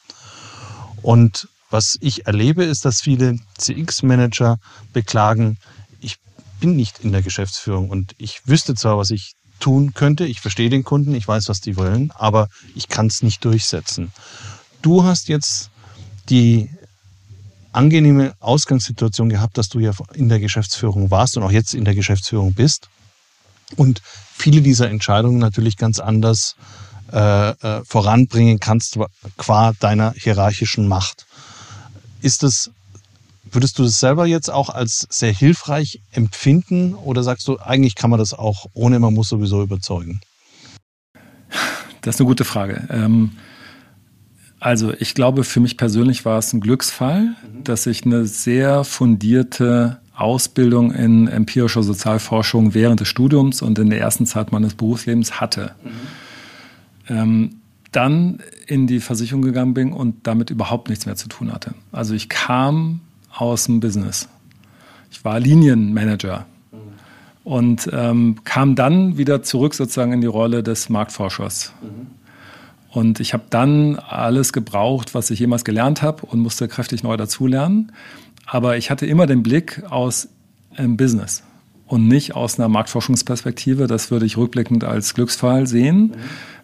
Und 1.01 1.47
was 1.71 1.97
ich 2.01 2.27
erlebe, 2.27 2.63
ist, 2.63 2.85
dass 2.85 3.01
viele 3.01 3.39
CX-Manager 3.57 4.59
beklagen, 4.93 5.57
ich 6.01 6.17
bin 6.59 6.75
nicht 6.75 6.99
in 6.99 7.11
der 7.11 7.23
Geschäftsführung 7.23 7.89
und 7.89 8.13
ich 8.19 8.41
wüsste 8.45 8.75
zwar, 8.75 8.99
was 8.99 9.09
ich 9.09 9.33
tun 9.61 9.93
könnte. 9.93 10.25
Ich 10.25 10.41
verstehe 10.41 10.69
den 10.69 10.83
Kunden, 10.83 11.15
ich 11.15 11.27
weiß, 11.27 11.47
was 11.47 11.61
die 11.61 11.77
wollen, 11.77 12.11
aber 12.11 12.49
ich 12.75 12.89
kann 12.89 13.07
es 13.07 13.23
nicht 13.23 13.45
durchsetzen. 13.45 14.11
Du 14.81 15.03
hast 15.03 15.29
jetzt 15.29 15.69
die 16.29 16.69
angenehme 17.71 18.33
Ausgangssituation 18.39 19.29
gehabt, 19.29 19.57
dass 19.57 19.69
du 19.69 19.79
ja 19.79 19.93
in 20.13 20.27
der 20.27 20.39
Geschäftsführung 20.39 21.09
warst 21.09 21.37
und 21.37 21.43
auch 21.43 21.51
jetzt 21.51 21.73
in 21.73 21.85
der 21.85 21.95
Geschäftsführung 21.95 22.53
bist 22.53 22.89
und 23.77 24.01
viele 24.33 24.61
dieser 24.61 24.89
Entscheidungen 24.89 25.39
natürlich 25.39 25.77
ganz 25.77 25.99
anders 25.99 26.55
äh, 27.13 27.49
äh, 27.49 27.83
voranbringen 27.85 28.59
kannst 28.59 28.97
qua 29.37 29.73
deiner 29.79 30.13
hierarchischen 30.17 30.87
Macht. 30.87 31.25
Ist 32.21 32.43
es 32.43 32.71
Würdest 33.51 33.77
du 33.77 33.83
das 33.83 33.99
selber 33.99 34.25
jetzt 34.25 34.49
auch 34.49 34.69
als 34.69 35.07
sehr 35.09 35.33
hilfreich 35.33 36.01
empfinden 36.11 36.95
oder 36.95 37.21
sagst 37.21 37.47
du, 37.47 37.59
eigentlich 37.59 37.95
kann 37.95 38.09
man 38.09 38.19
das 38.19 38.33
auch 38.33 38.65
ohne, 38.73 38.99
man 38.99 39.13
muss 39.13 39.29
sowieso 39.29 39.61
überzeugen? 39.61 40.21
Das 42.01 42.15
ist 42.15 42.21
eine 42.21 42.27
gute 42.27 42.45
Frage. 42.45 42.87
Ähm, 42.89 43.31
also 44.59 44.93
ich 44.93 45.15
glaube, 45.15 45.43
für 45.43 45.59
mich 45.59 45.75
persönlich 45.75 46.23
war 46.23 46.37
es 46.37 46.53
ein 46.53 46.61
Glücksfall, 46.61 47.23
mhm. 47.23 47.63
dass 47.63 47.85
ich 47.87 48.05
eine 48.05 48.25
sehr 48.25 48.83
fundierte 48.83 49.99
Ausbildung 50.15 50.91
in 50.91 51.27
empirischer 51.27 51.83
Sozialforschung 51.83 52.73
während 52.73 52.99
des 52.99 53.07
Studiums 53.07 53.61
und 53.61 53.77
in 53.79 53.89
der 53.89 53.99
ersten 53.99 54.25
Zeit 54.25 54.51
meines 54.51 54.75
Berufslebens 54.75 55.41
hatte. 55.41 55.75
Mhm. 55.83 55.89
Ähm, 57.09 57.55
dann 57.91 58.39
in 58.67 58.87
die 58.87 59.01
Versicherung 59.01 59.41
gegangen 59.41 59.73
bin 59.73 59.91
und 59.91 60.25
damit 60.25 60.49
überhaupt 60.49 60.89
nichts 60.89 61.05
mehr 61.05 61.15
zu 61.15 61.27
tun 61.27 61.51
hatte. 61.51 61.73
Also 61.91 62.13
ich 62.13 62.29
kam 62.29 63.01
aus 63.35 63.65
dem 63.65 63.79
Business. 63.79 64.27
Ich 65.11 65.23
war 65.25 65.39
Linienmanager 65.39 66.45
und 67.43 67.89
ähm, 67.91 68.37
kam 68.43 68.75
dann 68.75 69.17
wieder 69.17 69.43
zurück 69.43 69.73
sozusagen 69.73 70.13
in 70.13 70.21
die 70.21 70.27
Rolle 70.27 70.63
des 70.63 70.89
Marktforschers. 70.89 71.73
Und 72.91 73.19
ich 73.19 73.33
habe 73.33 73.43
dann 73.49 73.95
alles 73.95 74.53
gebraucht, 74.53 75.15
was 75.15 75.31
ich 75.31 75.39
jemals 75.39 75.63
gelernt 75.63 76.01
habe 76.01 76.25
und 76.25 76.39
musste 76.39 76.67
kräftig 76.67 77.03
neu 77.03 77.17
dazulernen. 77.17 77.93
Aber 78.45 78.77
ich 78.77 78.91
hatte 78.91 79.05
immer 79.05 79.27
den 79.27 79.43
Blick 79.43 79.83
aus 79.89 80.27
einem 80.75 80.97
Business 80.97 81.43
und 81.87 82.07
nicht 82.07 82.35
aus 82.35 82.59
einer 82.59 82.67
Marktforschungsperspektive. 82.67 83.87
Das 83.87 84.11
würde 84.11 84.25
ich 84.25 84.37
rückblickend 84.37 84.83
als 84.83 85.13
Glücksfall 85.13 85.67
sehen, 85.67 86.01
mhm. 86.01 86.13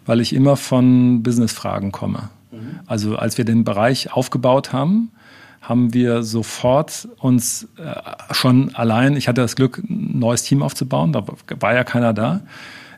weil 0.04 0.20
ich 0.20 0.34
immer 0.34 0.56
von 0.56 1.22
Businessfragen 1.22 1.92
komme. 1.92 2.28
Mhm. 2.50 2.80
Also 2.86 3.16
als 3.16 3.38
wir 3.38 3.44
den 3.44 3.64
Bereich 3.64 4.12
aufgebaut 4.12 4.72
haben, 4.72 5.10
haben 5.60 5.92
wir 5.92 6.22
sofort 6.22 7.08
uns 7.18 7.68
äh, 7.76 8.34
schon 8.34 8.74
allein, 8.74 9.16
ich 9.16 9.28
hatte 9.28 9.40
das 9.40 9.56
Glück, 9.56 9.78
ein 9.78 10.18
neues 10.18 10.42
Team 10.42 10.62
aufzubauen, 10.62 11.12
da 11.12 11.24
war 11.60 11.74
ja 11.74 11.84
keiner 11.84 12.12
da. 12.12 12.40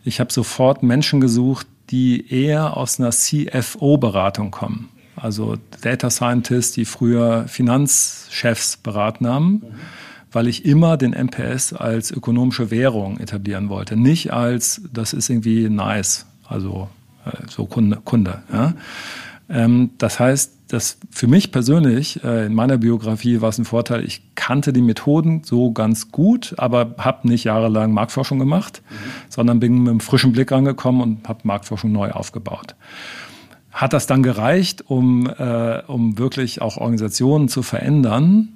Ich 0.05 0.21
habe 0.21 0.33
sofort 0.33 0.83
Menschen 0.83 1.21
gesucht, 1.21 1.67
die 1.91 2.33
eher 2.33 2.77
aus 2.77 3.01
einer 3.01 3.11
CFO-Beratung 3.11 4.51
kommen. 4.51 4.89
Also 5.17 5.57
Data 5.83 6.09
Scientists, 6.09 6.73
die 6.73 6.85
früher 6.85 7.47
Finanzchefs 7.49 8.77
beraten 8.77 9.27
haben, 9.27 9.63
weil 10.33 10.47
ich 10.47 10.65
immer 10.65 10.97
den 10.97 11.13
MPS 11.13 11.73
als 11.73 12.11
ökonomische 12.11 12.71
Währung 12.71 13.19
etablieren 13.19 13.69
wollte. 13.69 13.97
Nicht 13.97 14.33
als, 14.33 14.83
das 14.93 15.13
ist 15.13 15.29
irgendwie 15.29 15.69
nice, 15.69 16.27
also 16.49 16.89
äh, 17.25 17.31
so 17.49 17.67
Kunde. 17.67 17.99
Kunde 18.05 18.43
ja. 18.53 18.75
Ähm, 19.51 19.91
das 19.99 20.21
heißt, 20.21 20.53
das 20.69 20.99
für 21.11 21.27
mich 21.27 21.51
persönlich, 21.51 22.23
äh, 22.23 22.47
in 22.47 22.55
meiner 22.55 22.79
Biografie 22.79 23.41
war 23.41 23.49
es 23.49 23.59
ein 23.59 23.65
Vorteil, 23.65 24.05
ich 24.05 24.23
kannte 24.37 24.73
die 24.73 24.83
Methoden 24.83 25.43
so 25.45 25.73
ganz 25.73 26.13
gut, 26.13 26.55
aber 26.59 26.95
habe 26.99 27.29
nicht 27.29 27.45
jahrelang 27.45 27.93
Marktforschung 27.93 28.39
gemacht, 28.39 28.83
mhm. 28.89 28.95
sondern 29.29 29.61
bin 29.61 29.79
mit 29.79 29.91
einem 29.91 30.01
frischen 30.01 30.33
Blick 30.33 30.53
rangekommen 30.53 31.03
und 31.03 31.29
habe 31.29 31.41
Marktforschung 31.43 31.91
neu 31.91 32.13
aufgebaut. 32.13 32.77
Hat 33.73 33.93
das 33.93 34.07
dann 34.07 34.23
gereicht, 34.23 34.85
um, 34.89 35.27
äh, 35.27 35.83
um 35.87 36.19
wirklich 36.19 36.63
auch 36.63 36.77
Organisationen 36.77 37.49
zu 37.49 37.63
verändern? 37.63 38.51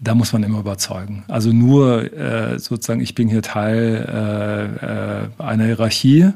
Da 0.00 0.14
muss 0.14 0.32
man 0.32 0.42
immer 0.42 0.60
überzeugen. 0.60 1.24
Also 1.28 1.52
nur 1.52 2.12
äh, 2.12 2.58
sozusagen, 2.58 3.00
ich 3.00 3.14
bin 3.14 3.28
hier 3.28 3.42
Teil 3.42 4.78
äh, 4.80 5.24
äh 5.24 5.42
einer 5.42 5.64
Hierarchie, 5.64 6.30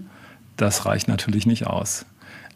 das 0.56 0.84
reicht 0.84 1.08
natürlich 1.08 1.46
nicht 1.46 1.66
aus. 1.66 2.04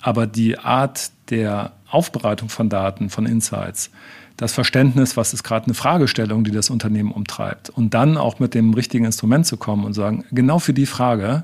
Aber 0.07 0.29
die 0.29 0.57
Art 0.57 1.11
der 1.31 1.73
Aufbereitung 1.91 2.49
von 2.49 2.69
Daten, 2.69 3.11
von 3.11 3.27
Insights, 3.27 3.91
das 4.37 4.53
Verständnis, 4.53 5.17
was 5.17 5.35
ist 5.35 5.43
gerade 5.43 5.65
eine 5.65 5.75
Fragestellung, 5.75 6.45
die 6.45 6.53
das 6.53 6.71
Unternehmen 6.71 7.11
umtreibt. 7.11 7.71
Und 7.71 7.93
dann 7.93 8.17
auch 8.17 8.39
mit 8.39 8.55
dem 8.55 8.73
richtigen 8.73 9.05
Instrument 9.05 9.47
zu 9.47 9.57
kommen 9.57 9.85
und 9.85 9.95
sagen, 9.95 10.25
genau 10.31 10.61
für 10.61 10.75
die 10.75 10.87
Frage, 10.87 11.43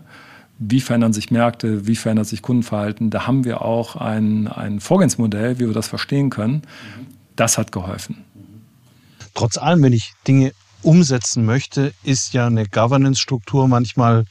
wie 0.60 0.80
verändern 0.80 1.12
sich 1.12 1.32
Märkte, 1.32 1.88
wie 1.88 1.96
verändert 1.96 2.28
sich 2.28 2.40
Kundenverhalten, 2.40 3.10
da 3.10 3.26
haben 3.26 3.44
wir 3.44 3.62
auch 3.62 3.96
ein, 3.96 4.46
ein 4.46 4.78
Vorgehensmodell, 4.78 5.58
wie 5.58 5.66
wir 5.66 5.74
das 5.74 5.88
verstehen 5.88 6.30
können. 6.30 6.62
Das 7.34 7.58
hat 7.58 7.72
geholfen. 7.72 8.22
Trotz 9.34 9.58
allem, 9.58 9.82
wenn 9.82 9.92
ich 9.92 10.12
Dinge 10.28 10.52
umsetzen 10.82 11.44
möchte, 11.44 11.92
ist 12.04 12.32
ja 12.32 12.46
eine 12.46 12.68
Governance-Struktur 12.68 13.66
manchmal 13.66 14.24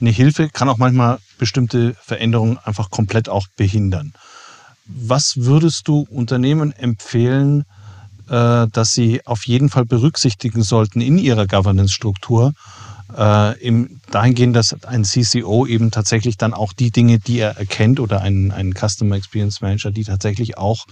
eine 0.00 0.10
Hilfe, 0.10 0.48
kann 0.48 0.68
auch 0.68 0.78
manchmal 0.78 1.18
bestimmte 1.38 1.94
Veränderungen 2.02 2.58
einfach 2.58 2.90
komplett 2.90 3.28
auch 3.28 3.46
behindern. 3.56 4.12
Was 4.86 5.34
würdest 5.36 5.86
du 5.88 6.06
Unternehmen 6.10 6.72
empfehlen, 6.72 7.64
äh, 8.28 8.66
dass 8.72 8.92
sie 8.92 9.24
auf 9.26 9.46
jeden 9.46 9.68
Fall 9.68 9.84
berücksichtigen 9.84 10.62
sollten 10.62 11.00
in 11.00 11.18
ihrer 11.18 11.46
Governance-Struktur, 11.46 12.54
äh, 13.16 13.72
dahingehend, 14.10 14.54
dass 14.54 14.84
ein 14.84 15.04
CCO 15.04 15.66
eben 15.66 15.90
tatsächlich 15.90 16.36
dann 16.36 16.54
auch 16.54 16.72
die 16.72 16.90
Dinge, 16.90 17.18
die 17.18 17.38
er 17.38 17.56
erkennt, 17.56 18.00
oder 18.00 18.20
ein, 18.20 18.52
ein 18.52 18.72
Customer 18.72 19.16
Experience 19.16 19.60
Manager, 19.60 19.90
die 19.90 20.04
tatsächlich 20.04 20.58
auch 20.58 20.86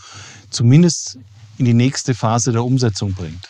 zumindest 0.50 1.18
in 1.58 1.64
die 1.64 1.74
nächste 1.74 2.14
Phase 2.14 2.52
der 2.52 2.64
Umsetzung 2.64 3.14
bringt? 3.14 3.48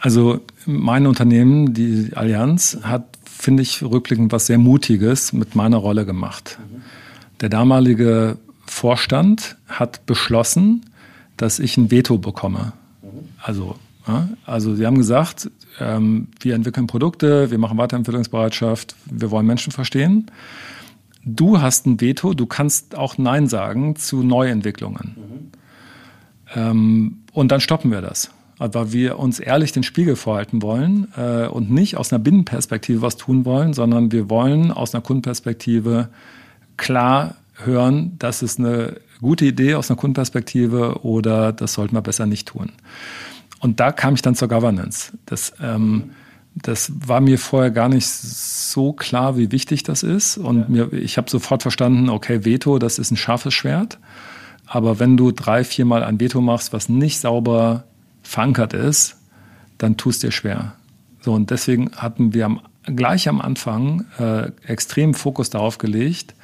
Also 0.00 0.40
mein 0.66 1.06
Unternehmen, 1.06 1.72
die 1.72 2.10
Allianz, 2.14 2.78
hat, 2.82 3.04
finde 3.44 3.62
ich, 3.62 3.82
rückblickend 3.82 4.32
was 4.32 4.46
sehr 4.46 4.58
Mutiges 4.58 5.32
mit 5.32 5.54
meiner 5.54 5.76
Rolle 5.76 6.06
gemacht. 6.06 6.58
Der 7.40 7.50
damalige 7.50 8.38
Vorstand 8.64 9.56
hat 9.68 10.06
beschlossen, 10.06 10.86
dass 11.36 11.58
ich 11.58 11.76
ein 11.76 11.90
Veto 11.90 12.16
bekomme. 12.16 12.72
Also, 13.42 13.76
ja, 14.08 14.28
also 14.46 14.74
sie 14.74 14.86
haben 14.86 14.96
gesagt, 14.96 15.50
ähm, 15.78 16.28
wir 16.40 16.54
entwickeln 16.54 16.86
Produkte, 16.86 17.50
wir 17.50 17.58
machen 17.58 17.76
Weiterentwicklungsbereitschaft, 17.76 18.96
wir 19.04 19.30
wollen 19.30 19.46
Menschen 19.46 19.72
verstehen. 19.72 20.30
Du 21.24 21.60
hast 21.60 21.86
ein 21.86 22.00
Veto, 22.00 22.32
du 22.32 22.46
kannst 22.46 22.96
auch 22.96 23.18
Nein 23.18 23.46
sagen 23.48 23.96
zu 23.96 24.22
Neuentwicklungen. 24.22 25.16
Mhm. 25.16 25.52
Ähm, 26.54 27.18
und 27.32 27.52
dann 27.52 27.60
stoppen 27.60 27.90
wir 27.90 28.00
das. 28.00 28.30
Weil 28.58 28.92
wir 28.92 29.18
uns 29.18 29.40
ehrlich 29.40 29.72
den 29.72 29.82
Spiegel 29.82 30.16
vorhalten 30.16 30.62
wollen 30.62 31.08
äh, 31.16 31.46
und 31.46 31.70
nicht 31.70 31.96
aus 31.96 32.12
einer 32.12 32.22
Binnenperspektive 32.22 33.02
was 33.02 33.16
tun 33.16 33.44
wollen, 33.44 33.72
sondern 33.72 34.12
wir 34.12 34.30
wollen 34.30 34.70
aus 34.70 34.94
einer 34.94 35.02
Kundenperspektive 35.02 36.08
klar 36.76 37.36
hören, 37.56 38.16
das 38.18 38.42
ist 38.42 38.58
eine 38.58 38.96
gute 39.20 39.44
Idee 39.44 39.74
aus 39.74 39.90
einer 39.90 39.96
Kundenperspektive 39.96 41.04
oder 41.04 41.52
das 41.52 41.74
sollten 41.74 41.94
wir 41.94 42.02
besser 42.02 42.26
nicht 42.26 42.48
tun. 42.48 42.72
Und 43.60 43.80
da 43.80 43.92
kam 43.92 44.14
ich 44.14 44.22
dann 44.22 44.34
zur 44.34 44.48
Governance. 44.48 45.12
Das, 45.26 45.54
ähm, 45.62 46.10
das 46.54 46.92
war 47.06 47.20
mir 47.20 47.38
vorher 47.38 47.70
gar 47.70 47.88
nicht 47.88 48.06
so 48.06 48.92
klar, 48.92 49.36
wie 49.38 49.50
wichtig 49.52 49.82
das 49.82 50.02
ist. 50.02 50.36
Und 50.36 50.60
ja. 50.60 50.68
mir, 50.68 50.92
ich 50.92 51.16
habe 51.16 51.30
sofort 51.30 51.62
verstanden, 51.62 52.10
okay, 52.10 52.44
Veto, 52.44 52.78
das 52.78 52.98
ist 52.98 53.10
ein 53.10 53.16
scharfes 53.16 53.54
Schwert. 53.54 53.98
Aber 54.66 54.98
wenn 54.98 55.16
du 55.16 55.30
drei, 55.30 55.64
viermal 55.64 56.02
ein 56.04 56.20
Veto 56.20 56.40
machst, 56.40 56.72
was 56.72 56.88
nicht 56.88 57.20
sauber 57.20 57.84
verankert 58.24 58.72
ist, 58.72 59.16
dann 59.78 59.96
tust 59.96 60.22
dir 60.22 60.32
schwer. 60.32 60.74
So, 61.20 61.32
und 61.32 61.50
deswegen 61.50 61.92
hatten 61.92 62.34
wir 62.34 62.46
am, 62.46 62.60
gleich 62.84 63.28
am 63.28 63.40
Anfang 63.40 64.04
äh, 64.18 64.50
extrem 64.66 65.14
Fokus 65.14 65.50
darauf 65.50 65.78
gelegt, 65.78 66.34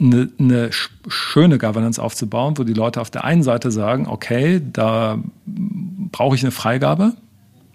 eine, 0.00 0.30
eine 0.38 0.70
schöne 1.08 1.58
Governance 1.58 2.02
aufzubauen, 2.02 2.56
wo 2.56 2.64
die 2.64 2.72
Leute 2.72 3.00
auf 3.00 3.10
der 3.10 3.24
einen 3.24 3.42
Seite 3.42 3.70
sagen, 3.70 4.06
okay, 4.06 4.60
da 4.72 5.18
brauche 5.46 6.36
ich 6.36 6.42
eine 6.42 6.52
Freigabe, 6.52 7.14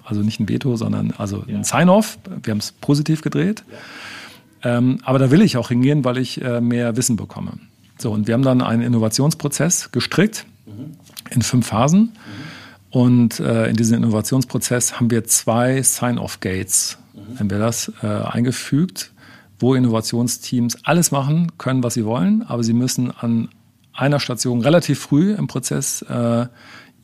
also 0.05 0.21
nicht 0.21 0.39
ein 0.39 0.49
Veto, 0.49 0.75
sondern 0.75 1.13
also 1.17 1.43
ja. 1.47 1.57
ein 1.57 1.63
Sign-off. 1.63 2.17
Wir 2.43 2.51
haben 2.51 2.59
es 2.59 2.71
positiv 2.71 3.21
gedreht. 3.21 3.63
Ja. 4.63 4.77
Ähm, 4.77 4.99
aber 5.03 5.19
da 5.19 5.31
will 5.31 5.41
ich 5.41 5.57
auch 5.57 5.69
hingehen, 5.69 6.05
weil 6.05 6.17
ich 6.17 6.41
äh, 6.41 6.61
mehr 6.61 6.95
Wissen 6.95 7.17
bekomme. 7.17 7.53
So, 7.97 8.11
und 8.11 8.27
wir 8.27 8.33
haben 8.33 8.43
dann 8.43 8.61
einen 8.61 8.81
Innovationsprozess 8.81 9.91
gestrickt 9.91 10.45
mhm. 10.65 10.97
in 11.29 11.41
fünf 11.41 11.67
Phasen. 11.67 11.99
Mhm. 11.99 12.09
Und 12.93 13.39
äh, 13.39 13.67
in 13.67 13.75
diesem 13.75 13.97
Innovationsprozess 13.97 14.99
haben 14.99 15.09
wir 15.09 15.23
zwei 15.25 15.81
Sign-off-Gates, 15.81 16.99
mhm. 17.13 17.39
haben 17.39 17.49
wir 17.49 17.59
das 17.59 17.91
äh, 18.01 18.07
eingefügt 18.07 19.13
wo 19.63 19.75
Innovationsteams 19.75 20.77
alles 20.83 21.11
machen 21.11 21.53
können, 21.57 21.83
was 21.83 21.93
sie 21.93 22.05
wollen, 22.05 22.43
aber 22.43 22.63
sie 22.63 22.73
müssen 22.73 23.11
an 23.11 23.47
einer 23.93 24.19
Station 24.19 24.61
relativ 24.61 24.99
früh 24.99 25.33
im 25.33 25.47
Prozess 25.47 26.01
äh, 26.01 26.47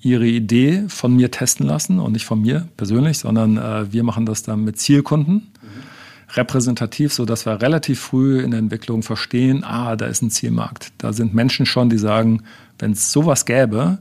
ihre 0.01 0.27
Idee 0.27 0.84
von 0.89 1.15
mir 1.15 1.31
testen 1.31 1.65
lassen 1.65 2.00
und 2.00 2.12
nicht 2.12 2.25
von 2.25 2.41
mir 2.41 2.67
persönlich, 2.75 3.19
sondern 3.19 3.58
äh, 3.58 3.91
wir 3.93 4.03
machen 4.03 4.25
das 4.25 4.43
dann 4.43 4.65
mit 4.65 4.77
Zielkunden. 4.77 5.36
Mhm. 5.36 6.34
Repräsentativ, 6.34 7.13
so 7.13 7.24
dass 7.25 7.46
wir 7.46 7.62
relativ 7.62 8.01
früh 8.01 8.41
in 8.41 8.51
der 8.51 8.60
Entwicklung 8.60 9.03
verstehen, 9.03 9.63
ah, 9.63 9.96
da 9.96 10.08
ist 10.08 10.22
ein 10.22 10.29
Zielmarkt. 10.29 10.91
Da 10.98 11.13
sind 11.13 11.34
Menschen 11.34 11.65
schon, 11.65 11.89
die 11.89 11.98
sagen, 11.98 12.43
wenn 12.77 12.91
es 12.91 13.12
sowas 13.12 13.46
gäbe. 13.46 14.00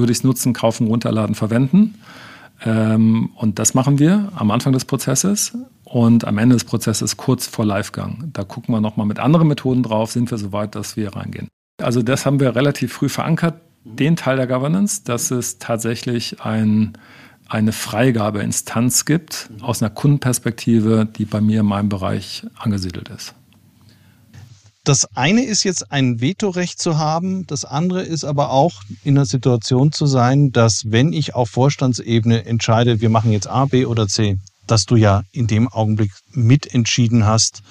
Würde 0.00 0.12
ich 0.12 0.18
es 0.18 0.24
nutzen, 0.24 0.52
kaufen, 0.52 0.86
runterladen, 0.86 1.34
verwenden. 1.34 1.94
Ähm, 2.64 3.30
und 3.36 3.58
das 3.58 3.74
machen 3.74 3.98
wir 3.98 4.32
am 4.34 4.50
Anfang 4.50 4.72
des 4.72 4.84
Prozesses 4.84 5.56
und 5.84 6.26
am 6.26 6.38
Ende 6.38 6.56
des 6.56 6.64
Prozesses 6.64 7.16
kurz 7.16 7.46
vor 7.46 7.64
Livegang. 7.64 8.30
Da 8.32 8.44
gucken 8.44 8.74
wir 8.74 8.80
nochmal 8.80 9.06
mit 9.06 9.18
anderen 9.18 9.48
Methoden 9.48 9.82
drauf, 9.82 10.12
sind 10.12 10.30
wir 10.30 10.38
so 10.38 10.52
weit, 10.52 10.74
dass 10.74 10.96
wir 10.96 11.14
reingehen. 11.14 11.48
Also 11.80 12.02
das 12.02 12.26
haben 12.26 12.40
wir 12.40 12.54
relativ 12.54 12.92
früh 12.92 13.08
verankert, 13.08 13.60
den 13.84 14.16
Teil 14.16 14.36
der 14.36 14.46
Governance, 14.46 15.02
dass 15.04 15.30
es 15.30 15.58
tatsächlich 15.58 16.42
ein, 16.42 16.92
eine 17.48 17.72
Freigabeinstanz 17.72 19.06
gibt 19.06 19.50
aus 19.62 19.82
einer 19.82 19.90
Kundenperspektive, 19.90 21.06
die 21.06 21.24
bei 21.24 21.40
mir 21.40 21.60
in 21.60 21.66
meinem 21.66 21.88
Bereich 21.88 22.46
angesiedelt 22.58 23.08
ist. 23.08 23.34
Das 24.84 25.04
eine 25.14 25.44
ist 25.44 25.62
jetzt 25.64 25.92
ein 25.92 26.22
Vetorecht 26.22 26.80
zu 26.80 26.96
haben, 26.96 27.46
das 27.46 27.66
andere 27.66 28.02
ist 28.02 28.24
aber 28.24 28.50
auch 28.50 28.80
in 29.04 29.14
der 29.14 29.26
Situation 29.26 29.92
zu 29.92 30.06
sein, 30.06 30.52
dass 30.52 30.90
wenn 30.90 31.12
ich 31.12 31.34
auf 31.34 31.50
Vorstandsebene 31.50 32.46
entscheide, 32.46 33.02
wir 33.02 33.10
machen 33.10 33.30
jetzt 33.30 33.46
A, 33.46 33.66
B 33.66 33.84
oder 33.84 34.08
C, 34.08 34.38
dass 34.66 34.86
du 34.86 34.96
ja 34.96 35.22
in 35.32 35.46
dem 35.46 35.68
Augenblick 35.68 36.12
mitentschieden 36.32 37.26
hast, 37.26 37.62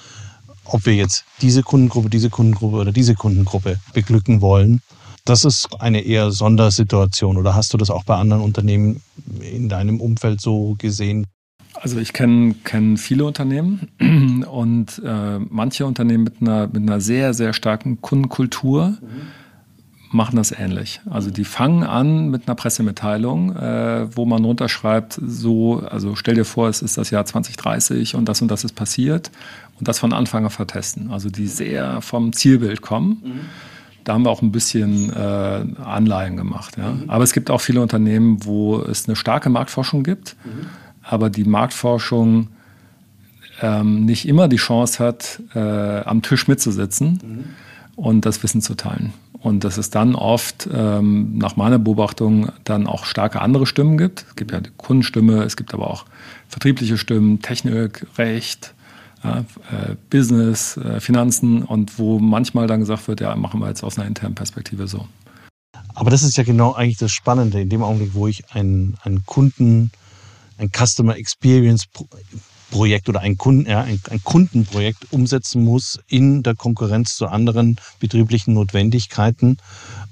ob 0.64 0.86
wir 0.86 0.94
jetzt 0.94 1.24
diese 1.42 1.64
Kundengruppe, 1.64 2.10
diese 2.10 2.30
Kundengruppe 2.30 2.76
oder 2.76 2.92
diese 2.92 3.14
Kundengruppe 3.14 3.80
beglücken 3.92 4.40
wollen. 4.40 4.80
Das 5.24 5.44
ist 5.44 5.80
eine 5.80 6.02
eher 6.02 6.30
Sondersituation 6.30 7.36
oder 7.36 7.56
hast 7.56 7.74
du 7.74 7.76
das 7.76 7.90
auch 7.90 8.04
bei 8.04 8.16
anderen 8.16 8.42
Unternehmen 8.42 9.02
in 9.40 9.68
deinem 9.68 10.00
Umfeld 10.00 10.40
so 10.40 10.76
gesehen? 10.78 11.26
Also 11.74 11.98
ich 11.98 12.12
kenne 12.12 12.54
kenn 12.64 12.96
viele 12.96 13.24
Unternehmen 13.24 13.88
und 14.50 15.00
äh, 15.04 15.38
manche 15.38 15.86
Unternehmen 15.86 16.24
mit 16.24 16.40
einer, 16.40 16.66
mit 16.66 16.82
einer 16.82 17.00
sehr, 17.00 17.34
sehr 17.34 17.52
starken 17.52 18.00
Kundenkultur. 18.00 18.98
Mhm 19.00 19.40
machen 20.12 20.36
das 20.36 20.52
ähnlich. 20.52 21.00
Also 21.08 21.30
die 21.30 21.44
fangen 21.44 21.84
an 21.84 22.30
mit 22.30 22.48
einer 22.48 22.54
Pressemitteilung, 22.54 23.54
äh, 23.54 24.16
wo 24.16 24.24
man 24.24 24.44
runterschreibt, 24.44 25.20
so, 25.24 25.82
also 25.88 26.16
stell 26.16 26.34
dir 26.34 26.44
vor, 26.44 26.68
es 26.68 26.82
ist 26.82 26.98
das 26.98 27.10
Jahr 27.10 27.24
2030 27.24 28.16
und 28.16 28.28
das 28.28 28.42
und 28.42 28.50
das 28.50 28.64
ist 28.64 28.74
passiert 28.74 29.30
und 29.78 29.86
das 29.86 29.98
von 29.98 30.12
Anfang 30.12 30.44
an 30.44 30.50
vertesten. 30.50 31.10
Also 31.10 31.30
die 31.30 31.46
sehr 31.46 32.00
vom 32.00 32.32
Zielbild 32.32 32.82
kommen. 32.82 33.22
Mhm. 33.22 33.40
Da 34.02 34.14
haben 34.14 34.24
wir 34.24 34.30
auch 34.30 34.42
ein 34.42 34.50
bisschen 34.50 35.12
äh, 35.12 35.64
Anleihen 35.84 36.36
gemacht. 36.36 36.76
Ja. 36.76 36.90
Mhm. 36.90 37.08
Aber 37.08 37.22
es 37.22 37.32
gibt 37.32 37.50
auch 37.50 37.60
viele 37.60 37.80
Unternehmen, 37.80 38.44
wo 38.44 38.80
es 38.80 39.06
eine 39.06 39.14
starke 39.14 39.48
Marktforschung 39.48 40.02
gibt, 40.02 40.36
mhm. 40.44 40.66
Aber 41.10 41.28
die 41.28 41.44
Marktforschung 41.44 42.48
ähm, 43.60 44.04
nicht 44.04 44.28
immer 44.28 44.48
die 44.48 44.56
Chance 44.56 45.04
hat, 45.04 45.42
äh, 45.54 45.58
am 45.58 46.22
Tisch 46.22 46.46
mitzusitzen 46.46 47.20
mhm. 47.22 47.44
und 47.96 48.24
das 48.24 48.42
Wissen 48.42 48.60
zu 48.60 48.74
teilen. 48.74 49.12
Und 49.32 49.64
dass 49.64 49.78
es 49.78 49.90
dann 49.90 50.14
oft, 50.14 50.68
ähm, 50.72 51.36
nach 51.38 51.56
meiner 51.56 51.78
Beobachtung, 51.78 52.50
dann 52.64 52.86
auch 52.86 53.04
starke 53.04 53.40
andere 53.40 53.66
Stimmen 53.66 53.96
gibt. 53.98 54.26
Es 54.28 54.36
gibt 54.36 54.52
ja 54.52 54.60
die 54.60 54.70
Kundenstimme, 54.76 55.42
es 55.42 55.56
gibt 55.56 55.74
aber 55.74 55.90
auch 55.90 56.04
vertriebliche 56.48 56.96
Stimmen, 56.96 57.40
Technik, 57.40 58.06
Recht, 58.16 58.74
äh, 59.22 59.42
Business, 60.10 60.76
äh, 60.76 61.00
Finanzen 61.00 61.62
und 61.62 61.98
wo 61.98 62.18
manchmal 62.18 62.66
dann 62.66 62.80
gesagt 62.80 63.08
wird, 63.08 63.20
ja, 63.20 63.34
machen 63.34 63.60
wir 63.60 63.68
jetzt 63.68 63.82
aus 63.82 63.98
einer 63.98 64.06
internen 64.06 64.34
Perspektive 64.34 64.86
so. 64.86 65.06
Aber 65.94 66.10
das 66.10 66.22
ist 66.22 66.36
ja 66.36 66.44
genau 66.44 66.74
eigentlich 66.74 66.98
das 66.98 67.10
Spannende, 67.10 67.60
in 67.60 67.68
dem 67.68 67.82
Augenblick, 67.82 68.14
wo 68.14 68.28
ich 68.28 68.54
einen, 68.54 68.96
einen 69.02 69.24
Kunden, 69.26 69.90
ein 70.60 70.70
Customer 70.70 71.16
Experience 71.16 71.86
Projekt 72.70 73.08
oder 73.08 73.20
ein, 73.20 73.36
Kunden, 73.36 73.68
ja, 73.68 73.82
ein, 73.82 74.00
ein 74.10 74.22
Kundenprojekt 74.22 75.12
umsetzen 75.12 75.64
muss 75.64 75.98
in 76.06 76.42
der 76.42 76.54
Konkurrenz 76.54 77.16
zu 77.16 77.26
anderen 77.26 77.76
betrieblichen 77.98 78.54
Notwendigkeiten. 78.54 79.56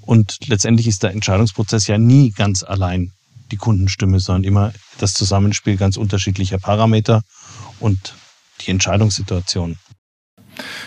Und 0.01 0.39
letztendlich 0.47 0.87
ist 0.87 1.03
der 1.03 1.11
Entscheidungsprozess 1.11 1.87
ja 1.87 1.97
nie 1.97 2.31
ganz 2.31 2.63
allein 2.63 3.13
die 3.51 3.57
Kundenstimme, 3.57 4.19
sondern 4.19 4.43
immer 4.43 4.73
das 4.99 5.13
Zusammenspiel 5.13 5.77
ganz 5.77 5.95
unterschiedlicher 5.95 6.59
Parameter 6.59 7.21
und 7.79 8.15
die 8.61 8.71
Entscheidungssituation. 8.71 9.77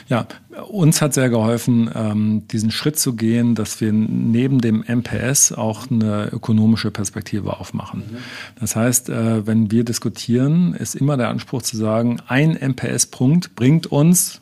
Ja, 0.08 0.26
uns 0.68 1.00
hat 1.00 1.14
sehr 1.14 1.30
geholfen, 1.30 1.90
ähm, 1.94 2.48
diesen 2.48 2.70
Schritt 2.70 2.98
zu 2.98 3.14
gehen, 3.14 3.54
dass 3.54 3.80
wir 3.80 3.92
neben 3.92 4.60
dem 4.60 4.84
MPS 4.86 5.52
auch 5.52 5.90
eine 5.90 6.28
ökonomische 6.32 6.90
Perspektive 6.90 7.58
aufmachen. 7.58 8.00
Mhm. 8.00 8.16
Das 8.60 8.76
heißt, 8.76 9.08
äh, 9.08 9.46
wenn 9.46 9.70
wir 9.70 9.84
diskutieren, 9.84 10.74
ist 10.74 10.94
immer 10.94 11.16
der 11.16 11.28
Anspruch 11.28 11.62
zu 11.62 11.76
sagen, 11.76 12.18
ein 12.26 12.56
MPS-Punkt 12.56 13.54
bringt 13.54 13.86
uns 13.86 14.40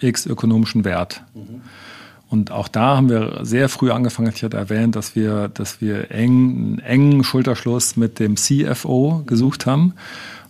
x 0.00 0.26
ökonomischen 0.26 0.84
Wert. 0.84 1.22
Mhm. 1.34 1.62
Und 2.28 2.50
auch 2.50 2.68
da 2.68 2.96
haben 2.96 3.08
wir 3.08 3.40
sehr 3.42 3.68
früh 3.68 3.90
angefangen, 3.92 4.32
ich 4.34 4.42
hatte 4.42 4.56
erwähnt, 4.56 4.96
dass 4.96 5.14
wir, 5.14 5.48
dass 5.48 5.80
wir 5.80 6.10
eng, 6.10 6.30
einen 6.30 6.78
engen 6.80 7.24
Schulterschluss 7.24 7.96
mit 7.96 8.18
dem 8.18 8.36
CFO 8.36 9.22
gesucht 9.24 9.66
haben. 9.66 9.94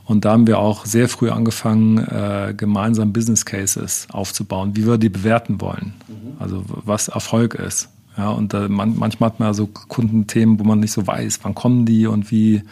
Und 0.04 0.24
da 0.24 0.32
haben 0.32 0.46
wir 0.46 0.58
auch 0.58 0.84
sehr 0.84 1.08
früh 1.08 1.30
angefangen, 1.30 1.98
äh, 1.98 2.54
gemeinsam 2.56 3.12
Business 3.12 3.44
Cases 3.44 4.06
aufzubauen, 4.12 4.76
wie 4.76 4.86
wir 4.86 4.98
die 4.98 5.08
bewerten 5.08 5.60
wollen. 5.60 5.94
Mhm. 6.08 6.36
Also 6.38 6.62
was 6.66 7.08
Erfolg 7.08 7.54
ist. 7.54 7.88
Ja, 8.16 8.30
und 8.30 8.54
äh, 8.54 8.68
man, 8.68 8.96
manchmal 8.96 9.30
hat 9.30 9.40
man 9.40 9.48
ja 9.48 9.54
so 9.54 9.66
Kundenthemen, 9.66 10.60
wo 10.60 10.64
man 10.64 10.78
nicht 10.78 10.92
so 10.92 11.04
weiß, 11.04 11.40
wann 11.42 11.54
kommen 11.54 11.84
die 11.84 12.06
und 12.06 12.30
wie, 12.30 12.62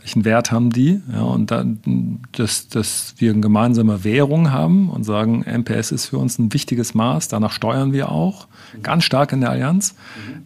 welchen 0.00 0.24
Wert 0.26 0.52
haben 0.52 0.70
die. 0.70 1.00
Ja, 1.10 1.22
und 1.22 1.50
dann, 1.50 2.20
dass, 2.32 2.68
dass 2.68 3.14
wir 3.16 3.30
eine 3.30 3.40
gemeinsame 3.40 4.04
Währung 4.04 4.50
haben 4.50 4.90
und 4.90 5.04
sagen, 5.04 5.44
MPS 5.46 5.92
ist 5.92 6.06
für 6.06 6.18
uns 6.18 6.38
ein 6.38 6.52
wichtiges 6.52 6.92
Maß, 6.92 7.28
danach 7.28 7.52
steuern 7.52 7.92
wir 7.92 8.10
auch 8.10 8.48
mhm. 8.76 8.82
ganz 8.82 9.04
stark 9.04 9.32
in 9.32 9.40
der 9.40 9.50
Allianz. 9.50 9.94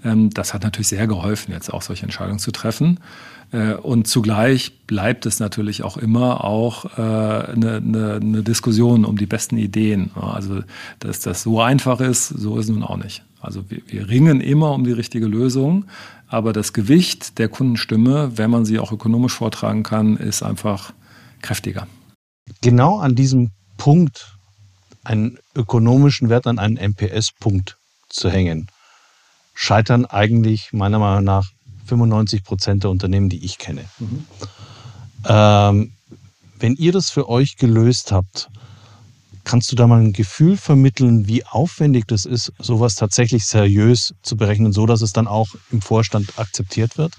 Mhm. 0.05 0.11
Ähm, 0.11 0.31
das 0.31 0.55
hat 0.55 0.63
natürlich 0.63 0.89
sehr 0.89 1.09
geholfen, 1.09 1.51
jetzt 1.53 1.73
auch 1.73 1.83
solche 1.83 2.05
Entscheidungen 2.05 2.39
zu 2.39 2.53
treffen. 2.53 3.01
Äh, 3.53 3.75
und 3.75 4.07
zugleich 4.07 4.73
bleibt 4.87 5.27
es 5.27 5.41
natürlich 5.41 5.83
auch 5.83 5.97
immer 5.97 6.45
auch 6.45 6.85
äh, 6.97 7.01
eine, 7.01 7.77
eine, 7.77 8.15
eine 8.21 8.43
Diskussion 8.43 9.05
um 9.05 9.17
die 9.17 9.27
besten 9.27 9.57
Ideen. 9.57 10.11
Also, 10.15 10.63
dass 10.99 11.21
das 11.21 11.43
so 11.43 11.61
einfach 11.61 12.01
ist, 12.01 12.29
so 12.29 12.59
ist 12.59 12.69
nun 12.69 12.83
auch 12.83 12.97
nicht. 12.97 13.23
Also 13.41 13.71
wir, 13.71 13.83
wir 13.87 14.09
ringen 14.09 14.41
immer 14.41 14.73
um 14.73 14.85
die 14.85 14.93
richtige 14.93 15.27
Lösung, 15.27 15.85
aber 16.29 16.53
das 16.53 16.73
Gewicht 16.73 17.39
der 17.39 17.49
Kundenstimme, 17.49 18.37
wenn 18.37 18.51
man 18.51 18.65
sie 18.65 18.79
auch 18.79 18.93
ökonomisch 18.93 19.35
vortragen 19.35 19.83
kann, 19.83 20.17
ist 20.17 20.43
einfach 20.43 20.93
kräftiger. 21.43 21.87
Genau 22.63 22.99
an 22.99 23.15
diesem 23.15 23.51
Punkt 23.77 24.37
einen 25.05 25.39
ökonomischen 25.55 26.29
Wert 26.29 26.47
an 26.47 26.59
einen 26.59 26.77
MPS-Punkt 26.77 27.77
zu 28.09 28.31
hängen, 28.31 28.69
scheitern 29.55 30.05
eigentlich 30.05 30.73
meiner 30.73 30.99
Meinung 30.99 31.25
nach 31.25 31.53
95 31.87 32.45
Prozent 32.45 32.85
der 32.85 32.91
Unternehmen, 32.91 33.29
die 33.29 33.45
ich 33.45 33.59
kenne. 33.59 33.85
Mhm. 33.99 34.25
Ähm, 35.29 35.93
wenn 36.59 36.75
ihr 36.77 36.93
das 36.93 37.11
für 37.11 37.29
euch 37.29 37.57
gelöst 37.57 38.13
habt, 38.13 38.49
kannst 39.45 39.71
du 39.71 39.77
da 39.77 39.87
mal 39.87 40.01
ein 40.01 40.13
Gefühl 40.13 40.57
vermitteln, 40.57 41.29
wie 41.29 41.45
aufwendig 41.45 42.05
das 42.07 42.25
ist, 42.25 42.53
sowas 42.59 42.97
tatsächlich 42.97 43.47
seriös 43.47 44.15
zu 44.23 44.37
berechnen, 44.37 44.73
so 44.73 44.87
dass 44.87 45.03
es 45.03 45.13
dann 45.13 45.27
auch 45.27 45.49
im 45.71 45.81
Vorstand 45.81 46.39
akzeptiert 46.39 46.99
wird? 46.99 47.15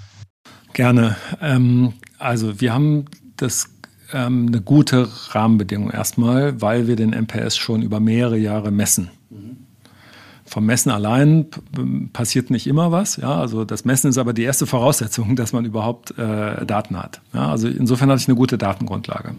Gerne. 0.74 1.16
Ähm, 1.42 1.94
also 2.20 2.60
wir 2.60 2.74
haben 2.74 3.06
das 3.38 3.70
ähm, 4.14 4.48
eine 4.48 4.62
gute 4.62 5.08
Rahmenbedingung 5.30 5.90
erstmal, 5.90 6.62
weil 6.62 6.88
wir 6.88 6.96
den 6.96 7.12
MPS 7.12 7.58
schon 7.58 7.82
über 7.82 8.00
mehrere 8.00 8.38
Jahre 8.38 8.72
messen. 8.72 9.10
Vom 10.48 10.66
Messen 10.66 10.92
allein 10.92 11.48
passiert 12.14 12.50
nicht 12.50 12.68
immer 12.68 12.92
was. 12.92 13.18
Ja, 13.18 13.38
also 13.38 13.66
das 13.66 13.84
Messen 13.84 14.10
ist 14.10 14.18
aber 14.18 14.32
die 14.32 14.44
erste 14.44 14.66
Voraussetzung, 14.66 15.36
dass 15.36 15.52
man 15.52 15.66
überhaupt 15.66 16.18
äh, 16.18 16.66
Daten 16.66 16.98
hat. 16.98 17.22
Ja, 17.34 17.52
also 17.52 17.68
insofern 17.68 18.10
hatte 18.10 18.22
ich 18.22 18.28
eine 18.30 18.38
gute 18.38 18.58
Datengrundlage. 18.58 19.36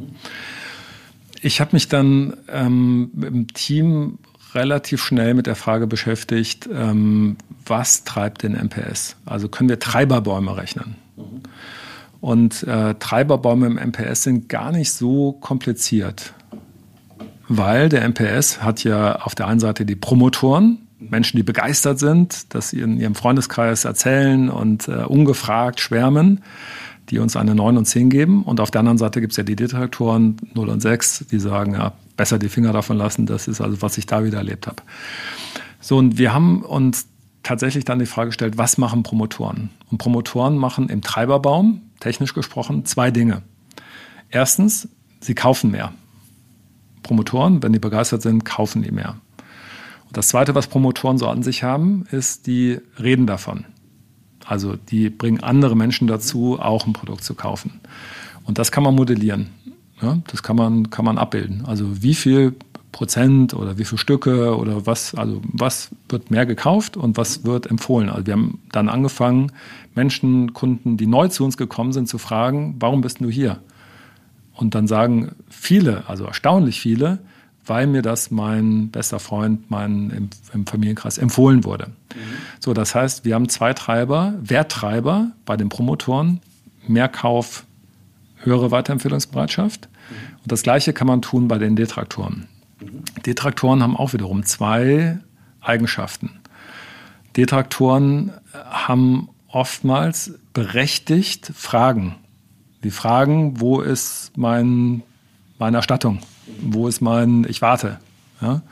Ich 1.40 1.61
habe 1.61 1.71
mich 1.73 1.88
dann 1.88 2.37
ähm, 2.53 3.11
im 3.23 3.47
Team 3.49 4.18
relativ 4.55 5.03
schnell 5.03 5.35
mit 5.35 5.47
der 5.47 5.57
Frage 5.57 5.87
beschäftigt, 5.87 6.68
ähm, 6.73 7.37
was 7.64 8.05
treibt 8.05 8.42
den 8.42 8.53
MPS? 8.53 9.16
Also 9.25 9.49
können 9.49 9.68
wir 9.68 9.79
Treiberbäume 9.79 10.57
rechnen? 10.57 10.97
Und 12.21 12.64
äh, 12.64 12.94
Treiberbäume 12.94 13.66
im 13.66 13.77
MPS 13.77 14.25
sind 14.25 14.49
gar 14.49 14.73
nicht 14.73 14.92
so 14.92 15.33
kompliziert, 15.33 16.35
weil 17.49 17.88
der 17.88 18.07
MPS 18.09 18.62
hat 18.62 18.85
ja 18.85 19.16
auf 19.23 19.35
der 19.35 19.47
einen 19.47 19.61
Seite 19.61 19.87
die 19.87 19.97
Promotoren, 19.97 20.88
Menschen, 20.98 21.37
die 21.37 21.42
begeistert 21.42 21.98
sind, 21.98 22.54
dass 22.54 22.70
sie 22.70 22.80
in 22.80 22.98
ihrem 22.98 23.14
Freundeskreis 23.14 23.84
erzählen 23.84 24.48
und 24.48 24.88
äh, 24.88 25.04
ungefragt 25.04 25.80
schwärmen, 25.80 26.42
die 27.11 27.18
uns 27.18 27.37
eine 27.37 27.54
9 27.54 27.76
und 27.76 27.84
10 27.84 28.11
geben. 28.11 28.42
Und 28.42 28.61
auf 28.61 28.70
der 28.70 28.80
anderen 28.80 28.98
Seite 28.98 29.20
gibt 29.20 29.32
es 29.32 29.37
ja 29.37 29.44
die 29.44 29.56
Detraktoren 29.56 30.37
0 30.54 30.68
und 30.68 30.80
6, 30.80 31.26
die 31.30 31.38
sagen, 31.38 31.74
ja, 31.74 31.92
besser 32.16 32.38
die 32.38 32.48
Finger 32.48 32.72
davon 32.72 32.96
lassen. 32.96 33.26
Das 33.26 33.48
ist 33.48 33.61
also, 33.61 33.80
was 33.80 33.96
ich 33.98 34.06
da 34.06 34.24
wieder 34.24 34.38
erlebt 34.38 34.66
habe. 34.66 34.82
So, 35.80 35.96
und 35.96 36.18
wir 36.18 36.34
haben 36.34 36.62
uns 36.62 37.06
tatsächlich 37.42 37.84
dann 37.84 37.98
die 37.98 38.06
Frage 38.06 38.28
gestellt, 38.28 38.58
was 38.58 38.76
machen 38.76 39.04
Promotoren? 39.04 39.70
Und 39.90 39.98
Promotoren 39.98 40.58
machen 40.58 40.88
im 40.88 41.02
Treiberbaum, 41.02 41.82
technisch 42.00 42.34
gesprochen, 42.34 42.84
zwei 42.84 43.11
Dinge. 43.11 43.42
Erstens, 44.30 44.88
sie 45.20 45.34
kaufen 45.34 45.70
mehr. 45.70 45.92
Promotoren, 47.02 47.62
wenn 47.62 47.72
die 47.72 47.78
begeistert 47.78 48.22
sind, 48.22 48.44
kaufen 48.44 48.82
die 48.82 48.90
mehr. 48.90 49.16
Und 50.09 50.16
das 50.16 50.29
Zweite, 50.29 50.55
was 50.55 50.66
Promotoren 50.66 51.18
so 51.18 51.29
an 51.29 51.42
sich 51.42 51.62
haben, 51.62 52.07
ist, 52.11 52.47
die 52.47 52.79
reden 52.99 53.27
davon. 53.27 53.64
Also 54.47 54.77
die 54.77 55.11
bringen 55.11 55.42
andere 55.42 55.77
Menschen 55.77 56.09
dazu, 56.09 56.59
auch 56.59 56.87
ein 56.87 56.94
Produkt 56.94 57.23
zu 57.23 57.35
kaufen. 57.35 57.81
Und 58.44 58.59
das 58.59 58.73
kann 58.73 58.83
man 58.83 58.94
modellieren. 58.94 59.51
Ja, 60.01 60.18
das 60.29 60.42
kann 60.42 60.57
man, 60.57 60.90
kann 60.90 61.05
man 61.05 61.18
abbilden. 61.18 61.64
Also 61.66 62.03
wie 62.03 62.14
viel 62.14 62.55
Prozent 62.92 63.53
oder 63.53 63.77
wie 63.77 63.85
viele 63.85 63.99
Stücke 63.99 64.57
oder 64.57 64.87
was, 64.87 65.14
also 65.14 65.42
was 65.44 65.90
wird 66.09 66.31
mehr 66.31 66.47
gekauft 66.47 66.97
und 66.97 67.18
was 67.18 67.44
wird 67.44 67.66
empfohlen. 67.66 68.09
Also 68.09 68.27
wir 68.27 68.33
haben 68.33 68.61
dann 68.73 68.88
angefangen, 68.88 69.53
Menschen, 69.94 70.55
Kunden, 70.55 70.97
die 70.97 71.07
neu 71.07 71.29
zu 71.29 71.44
uns 71.44 71.59
gekommen 71.59 71.92
sind, 71.92 72.09
zu 72.09 72.16
fragen, 72.16 72.77
warum 72.81 73.03
bist 73.03 73.21
du 73.21 73.29
hier? 73.29 73.59
Und 74.55 74.75
dann 74.75 74.87
sagen 74.87 75.33
viele, 75.51 76.09
also 76.09 76.25
erstaunlich 76.25 76.81
viele, 76.81 77.18
weil 77.68 77.87
mir 77.87 78.02
das 78.02 78.31
mein 78.31 78.90
bester 78.90 79.18
Freund, 79.18 79.70
mein 79.70 80.11
im, 80.11 80.31
im 80.52 80.66
Familienkreis 80.66 81.18
empfohlen 81.18 81.64
wurde. 81.64 81.88
Mhm. 81.88 82.20
So, 82.61 82.74
das 82.74 82.94
heißt, 82.94 83.24
wir 83.24 83.35
haben 83.35 83.48
zwei 83.48 83.74
Treiber, 83.74 84.35
Werttreiber 84.40 85.33
bei 85.44 85.57
den 85.57 85.68
Promotoren, 85.68 86.40
Mehrkauf, 86.87 87.64
höhere 88.37 88.70
Weiterempfehlungsbereitschaft. 88.70 89.88
Mhm. 89.88 90.37
Und 90.42 90.52
das 90.52 90.62
Gleiche 90.62 90.92
kann 90.92 91.07
man 91.07 91.22
tun 91.22 91.48
bei 91.48 91.59
den 91.59 91.76
Detraktoren. 91.76 92.48
Mhm. 92.81 93.22
Detraktoren 93.26 93.83
haben 93.83 93.96
auch 93.96 94.12
wiederum 94.12 94.44
zwei 94.44 95.18
Eigenschaften. 95.61 96.40
Detraktoren 97.37 98.33
haben 98.52 99.28
oftmals 99.48 100.38
berechtigt 100.52 101.52
Fragen. 101.54 102.16
Die 102.85 102.90
fragen, 102.90 103.61
wo 103.61 103.81
ist 103.81 104.33
mein, 104.37 105.02
meine 105.59 105.76
Erstattung? 105.76 106.20
Wo 106.62 106.88
ist 106.88 107.00
mein, 107.00 107.46
ich 107.48 107.62
warte. 107.62 107.98
Ja? 108.40 108.62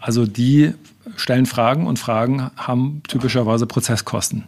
Also 0.00 0.26
die 0.26 0.72
stellen 1.16 1.46
Fragen 1.46 1.86
und 1.86 1.98
Fragen 1.98 2.50
haben 2.56 3.02
typischerweise 3.06 3.66
Prozesskosten. 3.66 4.44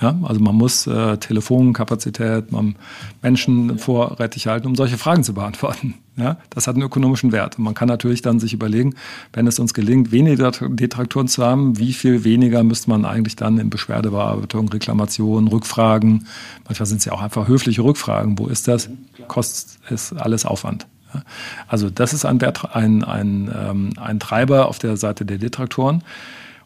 Ja, 0.00 0.18
also 0.22 0.40
man 0.40 0.56
muss 0.56 0.86
äh, 0.86 1.16
Telefonkapazität, 1.18 2.50
man 2.50 2.74
Menschen 3.22 3.78
vorrätig 3.78 4.48
halten, 4.48 4.66
um 4.66 4.74
solche 4.74 4.98
Fragen 4.98 5.22
zu 5.22 5.32
beantworten. 5.32 5.94
Ja, 6.16 6.38
das 6.50 6.66
hat 6.66 6.74
einen 6.74 6.84
ökonomischen 6.84 7.32
Wert. 7.32 7.58
Und 7.58 7.64
man 7.64 7.74
kann 7.74 7.88
natürlich 7.88 8.20
dann 8.20 8.40
sich 8.40 8.52
überlegen, 8.52 8.94
wenn 9.32 9.46
es 9.46 9.58
uns 9.58 9.72
gelingt, 9.72 10.12
weniger 10.12 10.50
Detraktoren 10.50 11.28
zu 11.28 11.44
haben, 11.44 11.78
wie 11.78 11.92
viel 11.92 12.24
weniger 12.24 12.62
müsste 12.62 12.90
man 12.90 13.04
eigentlich 13.04 13.36
dann 13.36 13.58
in 13.58 13.70
Beschwerdebearbeitung, 13.70 14.68
Reklamationen, 14.68 15.48
Rückfragen, 15.48 16.26
manchmal 16.64 16.86
sind 16.86 16.98
es 16.98 17.04
ja 17.04 17.12
auch 17.12 17.22
einfach 17.22 17.48
höfliche 17.48 17.82
Rückfragen, 17.82 18.38
wo 18.38 18.48
ist 18.48 18.68
das? 18.68 18.90
Kostet 19.28 19.80
es 19.90 20.12
alles 20.12 20.44
Aufwand. 20.44 20.86
Also 21.68 21.90
das 21.90 22.12
ist 22.12 22.24
ein, 22.24 22.40
ein, 22.42 23.04
ein, 23.04 23.50
ähm, 23.54 23.90
ein 23.98 24.20
Treiber 24.20 24.68
auf 24.68 24.78
der 24.78 24.96
Seite 24.96 25.24
der 25.24 25.38
Detraktoren. 25.38 26.02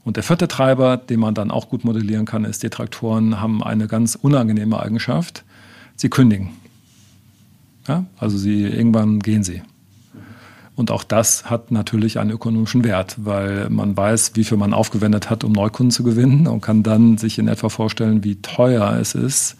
Und 0.04 0.16
der 0.16 0.22
vierte 0.22 0.48
Treiber, 0.48 0.96
den 0.96 1.20
man 1.20 1.34
dann 1.34 1.50
auch 1.50 1.68
gut 1.68 1.84
modellieren 1.84 2.24
kann, 2.24 2.44
ist, 2.44 2.62
Detraktoren 2.62 3.40
haben 3.40 3.62
eine 3.62 3.86
ganz 3.88 4.14
unangenehme 4.14 4.80
Eigenschaft. 4.80 5.44
Sie 5.96 6.08
kündigen. 6.08 6.50
Ja? 7.86 8.04
Also 8.18 8.38
sie, 8.38 8.62
irgendwann 8.62 9.20
gehen 9.20 9.42
sie. 9.42 9.62
Und 10.76 10.92
auch 10.92 11.02
das 11.02 11.50
hat 11.50 11.72
natürlich 11.72 12.20
einen 12.20 12.30
ökonomischen 12.30 12.84
Wert, 12.84 13.16
weil 13.18 13.68
man 13.68 13.96
weiß, 13.96 14.32
wie 14.34 14.44
viel 14.44 14.56
man 14.56 14.72
aufgewendet 14.72 15.28
hat, 15.28 15.42
um 15.42 15.50
Neukunden 15.50 15.90
zu 15.90 16.04
gewinnen 16.04 16.46
und 16.46 16.60
kann 16.60 16.84
dann 16.84 17.18
sich 17.18 17.38
in 17.40 17.48
etwa 17.48 17.68
vorstellen, 17.68 18.22
wie 18.22 18.36
teuer 18.36 18.96
es 19.00 19.16
ist, 19.16 19.56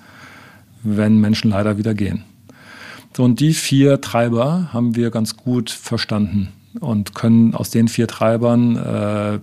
wenn 0.84 1.18
Menschen 1.18 1.50
leider 1.50 1.76
wieder 1.76 1.92
gehen. 1.92 2.22
So, 3.18 3.24
und 3.24 3.40
die 3.40 3.52
vier 3.52 4.00
Treiber 4.00 4.72
haben 4.72 4.94
wir 4.94 5.10
ganz 5.10 5.36
gut 5.36 5.70
verstanden 5.70 6.52
und 6.78 7.16
können 7.16 7.52
aus 7.52 7.68
den 7.68 7.88
vier 7.88 8.06
Treibern 8.06 8.76
äh, 8.76 9.34
äh, 9.34 9.40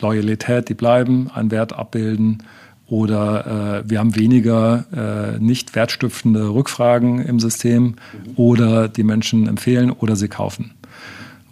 Loyalität, 0.00 0.68
die 0.68 0.74
bleiben, 0.74 1.30
einen 1.32 1.52
Wert 1.52 1.74
abbilden 1.74 2.42
oder 2.88 3.84
äh, 3.84 3.88
wir 3.88 4.00
haben 4.00 4.16
weniger 4.16 4.84
äh, 4.92 5.38
nicht 5.38 5.76
wertstiftende 5.76 6.48
Rückfragen 6.52 7.20
im 7.20 7.38
System 7.38 7.94
oder 8.34 8.88
die 8.88 9.04
Menschen 9.04 9.46
empfehlen 9.46 9.92
oder 9.92 10.16
sie 10.16 10.26
kaufen. 10.26 10.74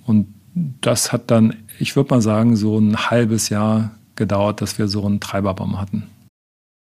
Und 0.07 0.35
das 0.81 1.13
hat 1.13 1.31
dann, 1.31 1.55
ich 1.79 1.95
würde 1.95 2.13
mal 2.13 2.23
sagen, 2.23 2.57
so 2.57 2.77
ein 2.77 3.09
halbes 3.09 3.51
Jahr 3.51 3.93
gedauert, 4.17 4.63
dass 4.63 4.81
wir 4.81 4.89
so 4.89 5.07
einen 5.07 5.21
Treiberbaum 5.21 5.81
hatten. 5.81 6.09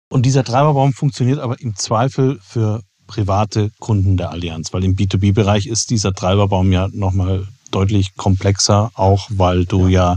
Und 0.09 0.25
dieser 0.25 0.45
Treiberbaum 0.45 0.93
funktioniert 0.93 1.41
aber 1.41 1.61
im 1.61 1.75
Zweifel 1.75 2.39
für 2.43 2.85
private 3.11 3.71
Kunden 3.81 4.17
der 4.17 4.31
Allianz, 4.31 4.73
weil 4.73 4.85
im 4.85 4.95
B2B-Bereich 4.95 5.67
ist 5.67 5.91
dieser 5.91 6.13
Treiberbaum 6.13 6.71
ja 6.71 6.89
nochmal 6.93 7.49
deutlich 7.73 8.15
komplexer, 8.17 8.93
auch 8.95 9.27
weil 9.31 9.65
du 9.65 9.89
ja, 9.89 10.15
ja 10.15 10.17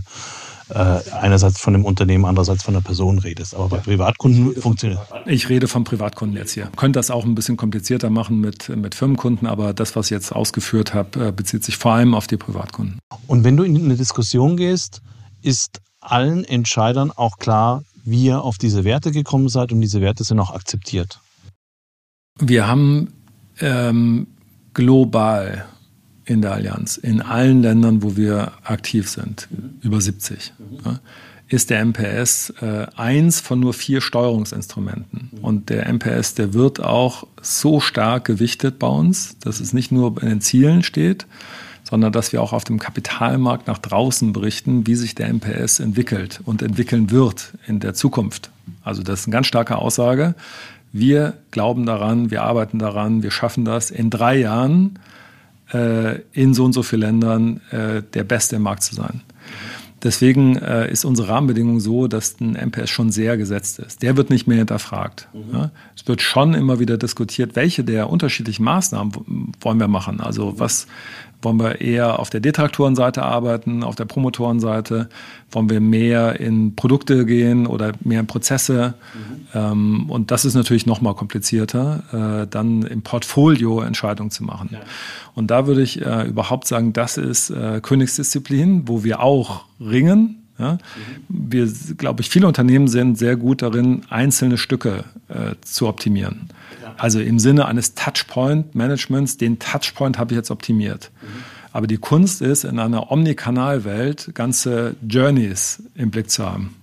äh, 0.69 1.01
einerseits 1.11 1.59
von 1.59 1.73
dem 1.73 1.85
Unternehmen, 1.85 2.25
andererseits 2.25 2.63
von 2.63 2.75
der 2.75 2.81
Person 2.81 3.19
redest. 3.19 3.55
Aber 3.55 3.67
bei 3.67 3.77
Privatkunden 3.77 4.55
funktioniert. 4.61 4.99
Ich 5.25 5.49
rede 5.49 5.67
von 5.67 5.83
Privatkunden 5.83 6.37
jetzt 6.37 6.53
hier. 6.53 6.69
Könnt 6.75 6.95
das 6.95 7.11
auch 7.11 7.25
ein 7.25 7.35
bisschen 7.35 7.57
komplizierter 7.57 8.09
machen 8.09 8.39
mit, 8.39 8.69
mit 8.69 8.95
Firmenkunden, 8.95 9.47
aber 9.47 9.73
das, 9.73 9.95
was 9.95 10.07
ich 10.07 10.11
jetzt 10.11 10.31
ausgeführt 10.31 10.93
habe, 10.93 11.27
äh, 11.27 11.31
bezieht 11.31 11.63
sich 11.63 11.77
vor 11.77 11.93
allem 11.93 12.13
auf 12.13 12.27
die 12.27 12.37
Privatkunden. 12.37 12.99
Und 13.27 13.43
wenn 13.43 13.57
du 13.57 13.63
in 13.63 13.75
eine 13.75 13.95
Diskussion 13.95 14.55
gehst, 14.57 15.01
ist 15.41 15.81
allen 15.99 16.43
Entscheidern 16.43 17.11
auch 17.11 17.37
klar, 17.37 17.83
wie 18.05 18.25
ihr 18.25 18.41
auf 18.41 18.57
diese 18.57 18.83
Werte 18.83 19.11
gekommen 19.11 19.49
seid 19.49 19.71
und 19.71 19.81
diese 19.81 20.01
Werte 20.01 20.23
sind 20.23 20.39
auch 20.39 20.51
akzeptiert. 20.51 21.19
Wir 22.39 22.67
haben 22.67 23.13
ähm, 23.59 24.27
global 24.73 25.65
in 26.25 26.41
der 26.41 26.53
Allianz, 26.53 26.97
in 26.97 27.21
allen 27.21 27.61
Ländern, 27.61 28.01
wo 28.01 28.15
wir 28.15 28.53
aktiv 28.63 29.09
sind, 29.09 29.47
mhm. 29.51 29.75
über 29.81 30.01
70, 30.01 30.53
mhm. 30.57 30.77
ja, 30.85 30.99
ist 31.49 31.69
der 31.69 31.85
MPS 31.85 32.51
äh, 32.61 32.87
eins 32.95 33.39
von 33.39 33.59
nur 33.59 33.73
vier 33.73 34.01
Steuerungsinstrumenten. 34.01 35.29
Mhm. 35.31 35.43
Und 35.43 35.69
der 35.69 35.87
MPS, 35.93 36.33
der 36.33 36.53
wird 36.53 36.81
auch 36.81 37.27
so 37.41 37.79
stark 37.79 38.25
gewichtet 38.25 38.79
bei 38.79 38.87
uns, 38.87 39.37
dass 39.39 39.59
es 39.59 39.73
nicht 39.73 39.91
nur 39.91 40.21
in 40.23 40.29
den 40.29 40.41
Zielen 40.41 40.81
steht, 40.81 41.27
sondern 41.83 42.13
dass 42.13 42.31
wir 42.33 42.41
auch 42.41 42.53
auf 42.53 42.63
dem 42.63 42.79
Kapitalmarkt 42.79 43.67
nach 43.67 43.77
draußen 43.77 44.33
berichten, 44.33 44.87
wie 44.87 44.95
sich 44.95 45.13
der 45.13 45.31
MPS 45.31 45.79
entwickelt 45.79 46.39
und 46.45 46.63
entwickeln 46.63 47.11
wird 47.11 47.53
in 47.67 47.79
der 47.79 47.93
Zukunft. 47.93 48.49
Also 48.83 49.03
das 49.03 49.21
ist 49.21 49.27
eine 49.27 49.33
ganz 49.33 49.47
starke 49.47 49.75
Aussage 49.75 50.33
wir 50.93 51.39
glauben 51.51 51.85
daran, 51.85 52.31
wir 52.31 52.43
arbeiten 52.43 52.79
daran, 52.79 53.23
wir 53.23 53.31
schaffen 53.31 53.65
das 53.65 53.91
in 53.91 54.09
drei 54.09 54.37
Jahren 54.37 54.99
äh, 55.73 56.19
in 56.31 56.53
so 56.53 56.63
und 56.63 56.73
so 56.73 56.83
vielen 56.83 57.01
Ländern 57.01 57.61
äh, 57.71 58.03
der 58.13 58.23
Beste 58.23 58.55
im 58.55 58.61
Markt 58.61 58.83
zu 58.83 58.95
sein. 58.95 59.21
Deswegen 60.03 60.57
äh, 60.57 60.91
ist 60.91 61.05
unsere 61.05 61.29
Rahmenbedingung 61.29 61.79
so, 61.79 62.07
dass 62.07 62.39
ein 62.41 62.57
MPS 62.57 62.89
schon 62.89 63.09
sehr 63.09 63.37
gesetzt 63.37 63.79
ist. 63.79 64.03
Der 64.03 64.17
wird 64.17 64.29
nicht 64.29 64.47
mehr 64.47 64.57
hinterfragt. 64.57 65.29
Mhm. 65.33 65.53
Ja? 65.53 65.71
Es 65.95 66.07
wird 66.07 66.21
schon 66.21 66.53
immer 66.53 66.79
wieder 66.79 66.97
diskutiert, 66.97 67.55
welche 67.55 67.83
der 67.83 68.09
unterschiedlichen 68.09 68.63
Maßnahmen 68.63 69.53
wollen 69.61 69.79
wir 69.79 69.87
machen. 69.87 70.19
Also 70.19 70.59
was, 70.59 70.87
wollen 71.43 71.59
wir 71.59 71.81
eher 71.81 72.19
auf 72.19 72.29
der 72.29 72.39
Detraktorenseite 72.39 73.23
arbeiten, 73.23 73.83
auf 73.83 73.95
der 73.95 74.05
Promotorenseite? 74.05 75.09
Wollen 75.51 75.69
wir 75.69 75.79
mehr 75.79 76.39
in 76.39 76.75
Produkte 76.75 77.25
gehen 77.25 77.67
oder 77.67 77.93
mehr 78.01 78.21
in 78.21 78.27
Prozesse? 78.27 78.93
Mhm. 79.13 79.47
Ähm, 79.53 80.09
und 80.09 80.31
das 80.31 80.45
ist 80.45 80.55
natürlich 80.55 80.85
noch 80.85 81.01
mal 81.01 81.13
komplizierter, 81.13 82.43
äh, 82.43 82.47
dann 82.47 82.83
im 82.83 83.01
Portfolio 83.01 83.81
Entscheidungen 83.81 84.31
zu 84.31 84.43
machen. 84.43 84.69
Ja. 84.71 84.79
Und 85.35 85.51
da 85.51 85.67
würde 85.67 85.81
ich 85.81 86.01
äh, 86.05 86.27
überhaupt 86.27 86.67
sagen, 86.67 86.93
das 86.93 87.17
ist 87.17 87.49
äh, 87.49 87.79
Königsdisziplin, 87.81 88.87
wo 88.87 89.03
wir 89.03 89.21
auch 89.21 89.65
ringen. 89.79 90.43
Ja? 90.59 90.77
Wir, 91.29 91.71
glaube 91.97 92.21
ich, 92.21 92.29
viele 92.29 92.47
Unternehmen 92.47 92.87
sind 92.87 93.17
sehr 93.17 93.35
gut 93.35 93.61
darin, 93.61 94.03
einzelne 94.09 94.57
Stücke 94.57 95.03
äh, 95.29 95.55
zu 95.61 95.87
optimieren. 95.87 96.49
Also 96.97 97.19
im 97.19 97.39
Sinne 97.39 97.65
eines 97.65 97.95
Touchpoint-Managements, 97.95 99.37
den 99.37 99.59
Touchpoint 99.59 100.17
habe 100.17 100.33
ich 100.33 100.37
jetzt 100.37 100.51
optimiert. 100.51 101.11
Mhm. 101.21 101.27
Aber 101.71 101.87
die 101.87 101.97
Kunst 101.97 102.41
ist, 102.41 102.65
in 102.65 102.79
einer 102.79 103.11
Omnikanalwelt 103.11 104.31
ganze 104.35 104.95
Journeys 105.07 105.81
im 105.95 106.11
Blick 106.11 106.29
zu 106.29 106.45
haben. 106.45 106.75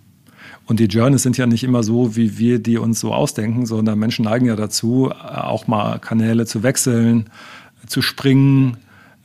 Und 0.67 0.81
die 0.81 0.85
Journeys 0.85 1.23
sind 1.23 1.37
ja 1.37 1.47
nicht 1.47 1.65
immer 1.65 1.83
so, 1.83 2.17
wie 2.17 2.39
wir 2.39 2.61
die 2.61 2.79
uns 2.79 3.01
so 3.01 3.13
ausdenken, 3.13 3.67
sondern 3.67 3.99
Menschen 3.99 4.25
neigen 4.25 4.47
ja 4.47 4.57
dazu, 4.57 5.11
auch 5.11 5.67
mal 5.67 5.99
Kanäle 5.99 6.47
zu 6.47 6.63
wechseln, 6.63 7.31
zu 7.87 8.03
springen, 8.03 8.77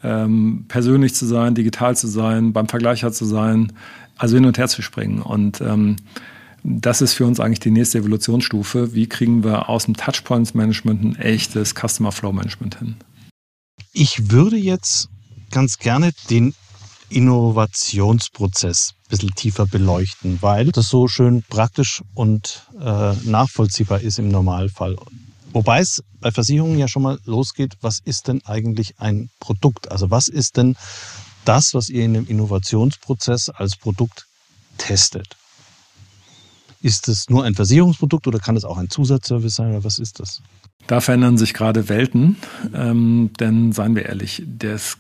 ähm, 0.03 0.65
persönlich 0.67 1.13
zu 1.15 1.25
sein, 1.25 1.55
digital 1.55 1.95
zu 1.95 2.07
sein, 2.07 2.53
beim 2.53 2.67
Vergleicher 2.67 3.11
zu 3.11 3.25
sein, 3.25 3.73
also 4.17 4.35
hin 4.37 4.45
und 4.45 4.57
her 4.57 4.67
zu 4.67 4.81
springen. 4.81 5.21
Und 5.21 5.61
ähm, 5.61 5.97
das 6.67 7.01
ist 7.01 7.13
für 7.13 7.25
uns 7.27 7.39
eigentlich 7.39 7.59
die 7.59 7.69
nächste 7.69 7.99
Evolutionsstufe. 7.99 8.93
Wie 8.95 9.07
kriegen 9.07 9.43
wir 9.43 9.69
aus 9.69 9.85
dem 9.85 9.95
Touchpoints-Management 9.95 11.03
ein 11.03 11.15
echtes 11.17 11.75
Customer 11.75 12.11
Flow 12.11 12.31
Management 12.31 12.79
hin? 12.79 12.95
Ich 13.93 14.31
würde 14.31 14.57
jetzt 14.57 15.09
ganz 15.51 15.77
gerne 15.77 16.11
den 16.31 16.55
Innovationsprozess 17.09 18.93
ein 18.95 19.09
bisschen 19.09 19.35
tiefer 19.35 19.67
beleuchten, 19.67 20.39
weil 20.41 20.71
das 20.71 20.89
so 20.89 21.07
schön 21.07 21.43
praktisch 21.43 22.01
und 22.15 22.63
äh, 22.79 23.13
nachvollziehbar 23.23 24.01
ist 24.01 24.17
im 24.17 24.29
Normalfall. 24.29 24.95
Wobei 25.53 25.81
es 25.81 26.03
bei 26.19 26.31
Versicherungen 26.31 26.79
ja 26.79 26.87
schon 26.87 27.03
mal 27.03 27.19
losgeht, 27.25 27.73
was 27.81 27.99
ist 28.03 28.27
denn 28.27 28.43
eigentlich 28.43 28.99
ein 28.99 29.29
Produkt? 29.39 29.91
Also 29.91 30.09
was 30.09 30.27
ist 30.27 30.57
denn 30.57 30.75
das, 31.45 31.75
was 31.75 31.89
ihr 31.89 32.03
in 32.03 32.15
dem 32.15 32.27
Innovationsprozess 32.27 33.49
als 33.49 33.75
Produkt 33.75 34.25
testet? 34.79 35.37
Ist 36.85 37.07
es 37.07 37.31
nur 37.31 37.43
ein 37.43 37.55
Versicherungsprodukt 37.55 38.27
oder 38.27 38.37
kann 38.37 38.55
es 38.55 38.63
auch 38.63 38.77
ein 38.77 38.91
Zusatzservice 38.91 39.55
sein 39.55 39.71
oder 39.71 39.83
was 39.83 39.97
ist 39.97 40.19
das? 40.19 40.43
Da 40.85 41.01
verändern 41.01 41.35
sich 41.35 41.55
gerade 41.55 41.89
Welten, 41.89 42.37
ähm, 42.75 43.31
denn 43.39 43.71
seien 43.71 43.95
wir 43.95 44.05
ehrlich, 44.05 44.43
das 44.45 44.99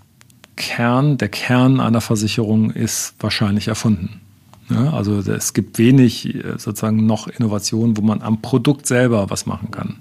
Kern, 0.55 1.19
der 1.19 1.29
Kern 1.29 1.79
einer 1.79 2.01
Versicherung 2.01 2.71
ist 2.71 3.13
wahrscheinlich 3.19 3.67
erfunden. 3.67 4.21
Ja, 4.67 4.93
also 4.93 5.19
es 5.19 5.53
gibt 5.53 5.77
wenig 5.77 6.33
äh, 6.33 6.57
sozusagen 6.57 7.05
noch 7.05 7.27
Innovationen, 7.27 7.95
wo 7.97 8.01
man 8.01 8.23
am 8.23 8.41
Produkt 8.41 8.87
selber 8.87 9.29
was 9.29 9.45
machen 9.45 9.69
kann. 9.69 9.97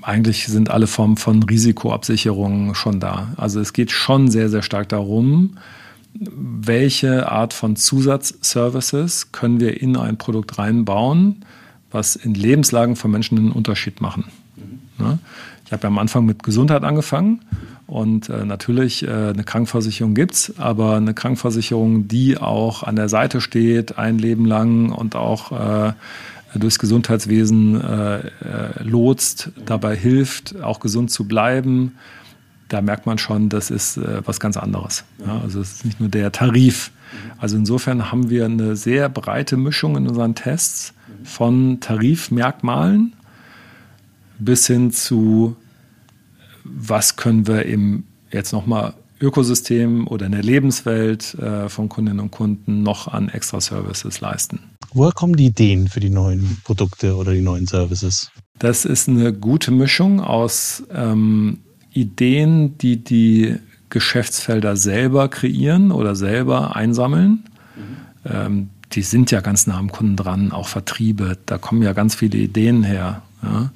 Eigentlich 0.00 0.46
sind 0.46 0.70
alle 0.70 0.86
Formen 0.86 1.18
von 1.18 1.42
Risikoabsicherung 1.42 2.74
schon 2.74 2.98
da. 2.98 3.34
Also 3.36 3.60
es 3.60 3.74
geht 3.74 3.90
schon 3.90 4.30
sehr, 4.30 4.48
sehr 4.48 4.62
stark 4.62 4.88
darum, 4.88 5.58
welche 6.20 7.30
Art 7.30 7.52
von 7.52 7.76
Zusatzservices 7.76 9.32
können 9.32 9.60
wir 9.60 9.80
in 9.80 9.96
ein 9.96 10.18
Produkt 10.18 10.58
reinbauen, 10.58 11.44
was 11.90 12.16
in 12.16 12.34
Lebenslagen 12.34 12.96
von 12.96 13.10
Menschen 13.10 13.38
einen 13.38 13.52
Unterschied 13.52 14.00
machen. 14.00 14.24
Mhm. 14.56 15.04
Ja, 15.04 15.18
ich 15.64 15.72
habe 15.72 15.82
ja 15.82 15.88
am 15.88 15.98
Anfang 15.98 16.24
mit 16.24 16.42
Gesundheit 16.42 16.84
angefangen 16.84 17.40
und 17.86 18.28
äh, 18.28 18.44
natürlich, 18.44 19.02
äh, 19.02 19.10
eine 19.10 19.44
Krankenversicherung 19.44 20.14
gibt's, 20.14 20.54
aber 20.58 20.96
eine 20.96 21.14
Krankenversicherung, 21.14 22.08
die 22.08 22.38
auch 22.38 22.82
an 22.82 22.96
der 22.96 23.08
Seite 23.08 23.40
steht, 23.40 23.98
ein 23.98 24.18
Leben 24.18 24.44
lang 24.44 24.92
und 24.92 25.16
auch 25.16 25.52
äh, 25.52 25.92
durchs 26.54 26.78
Gesundheitswesen 26.78 27.82
lotst, 28.82 29.50
dabei 29.66 29.94
hilft, 29.94 30.58
auch 30.62 30.80
gesund 30.80 31.10
zu 31.10 31.28
bleiben, 31.28 31.96
da 32.68 32.82
merkt 32.82 33.06
man 33.06 33.18
schon, 33.18 33.48
das 33.48 33.70
ist 33.70 33.96
äh, 33.96 34.22
was 34.24 34.40
ganz 34.40 34.56
anderes. 34.56 35.04
Ja, 35.24 35.40
also 35.40 35.60
es 35.60 35.72
ist 35.72 35.84
nicht 35.84 36.00
nur 36.00 36.08
der 36.08 36.32
Tarif. 36.32 36.90
Also 37.38 37.56
insofern 37.56 38.10
haben 38.10 38.30
wir 38.30 38.44
eine 38.44 38.76
sehr 38.76 39.08
breite 39.08 39.56
Mischung 39.56 39.96
in 39.96 40.08
unseren 40.08 40.34
Tests 40.34 40.92
von 41.24 41.80
Tarifmerkmalen 41.80 43.12
bis 44.38 44.66
hin 44.66 44.90
zu 44.90 45.56
was 46.64 47.16
können 47.16 47.46
wir 47.46 47.64
im 47.64 48.04
jetzt 48.32 48.52
nochmal 48.52 48.94
Ökosystem 49.20 50.06
oder 50.08 50.26
in 50.26 50.32
der 50.32 50.42
Lebenswelt 50.42 51.34
äh, 51.34 51.68
von 51.68 51.88
Kundinnen 51.88 52.20
und 52.20 52.32
Kunden 52.32 52.82
noch 52.82 53.08
an 53.08 53.28
extra 53.28 53.60
Services 53.60 54.20
leisten. 54.20 54.60
Woher 54.92 55.12
kommen 55.12 55.36
die 55.36 55.46
Ideen 55.46 55.88
für 55.88 56.00
die 56.00 56.10
neuen 56.10 56.58
Produkte 56.64 57.16
oder 57.16 57.32
die 57.32 57.40
neuen 57.40 57.66
Services? 57.66 58.30
Das 58.58 58.84
ist 58.84 59.08
eine 59.08 59.32
gute 59.32 59.70
Mischung 59.70 60.20
aus 60.20 60.82
ähm, 60.92 61.60
Ideen, 61.96 62.78
die 62.78 63.02
die 63.02 63.56
Geschäftsfelder 63.90 64.76
selber 64.76 65.28
kreieren 65.28 65.92
oder 65.92 66.14
selber 66.14 66.76
einsammeln. 66.76 67.44
Mhm. 67.76 68.30
Ähm, 68.30 68.68
die 68.92 69.02
sind 69.02 69.30
ja 69.30 69.40
ganz 69.40 69.66
nah 69.66 69.78
am 69.78 69.90
Kunden 69.90 70.16
dran, 70.16 70.52
auch 70.52 70.68
Vertriebe, 70.68 71.38
da 71.46 71.58
kommen 71.58 71.82
ja 71.82 71.92
ganz 71.92 72.14
viele 72.14 72.38
Ideen 72.38 72.82
her. 72.84 73.22
Ja. 73.42 73.70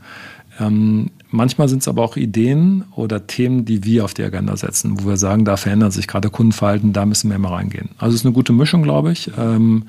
Ähm, 0.61 1.11
Manchmal 1.33 1.68
sind 1.68 1.83
es 1.83 1.88
aber 1.88 2.02
auch 2.02 2.16
Ideen 2.16 2.85
oder 2.96 3.26
Themen, 3.28 3.64
die 3.64 3.85
wir 3.85 4.04
auf 4.04 4.14
die 4.14 4.24
Agenda 4.24 4.56
setzen, 4.56 5.00
wo 5.00 5.09
wir 5.09 5.16
sagen, 5.16 5.44
da 5.44 5.56
verändert 5.56 5.92
sich 5.92 6.09
gerade 6.09 6.28
Kundenverhalten, 6.28 6.92
da 6.92 7.06
müssen 7.06 7.30
wir 7.30 7.38
mal 7.38 7.54
reingehen. 7.54 7.90
Also 7.98 8.14
es 8.14 8.22
ist 8.22 8.26
eine 8.26 8.35
gute 8.35 8.52
Mischung, 8.52 8.83
glaube 8.83 9.12
ich, 9.12 9.30
ähm, 9.38 9.85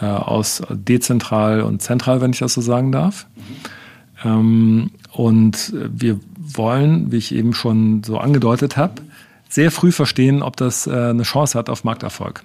äh, 0.00 0.06
aus 0.06 0.62
dezentral 0.70 1.60
und 1.60 1.82
zentral, 1.82 2.22
wenn 2.22 2.32
ich 2.32 2.38
das 2.38 2.54
so 2.54 2.62
sagen 2.62 2.92
darf. 2.92 3.26
Mhm. 3.36 4.30
Ähm, 4.30 4.90
und 5.12 5.74
wir 5.74 6.18
wollen, 6.40 7.12
wie 7.12 7.18
ich 7.18 7.34
eben 7.34 7.54
schon 7.54 8.02
so 8.02 8.18
angedeutet 8.18 8.76
habe, 8.76 9.02
sehr 9.48 9.70
früh 9.70 9.92
verstehen, 9.92 10.42
ob 10.42 10.56
das 10.56 10.86
äh, 10.86 10.90
eine 10.90 11.24
Chance 11.24 11.58
hat 11.58 11.68
auf 11.68 11.84
Markterfolg. 11.84 12.42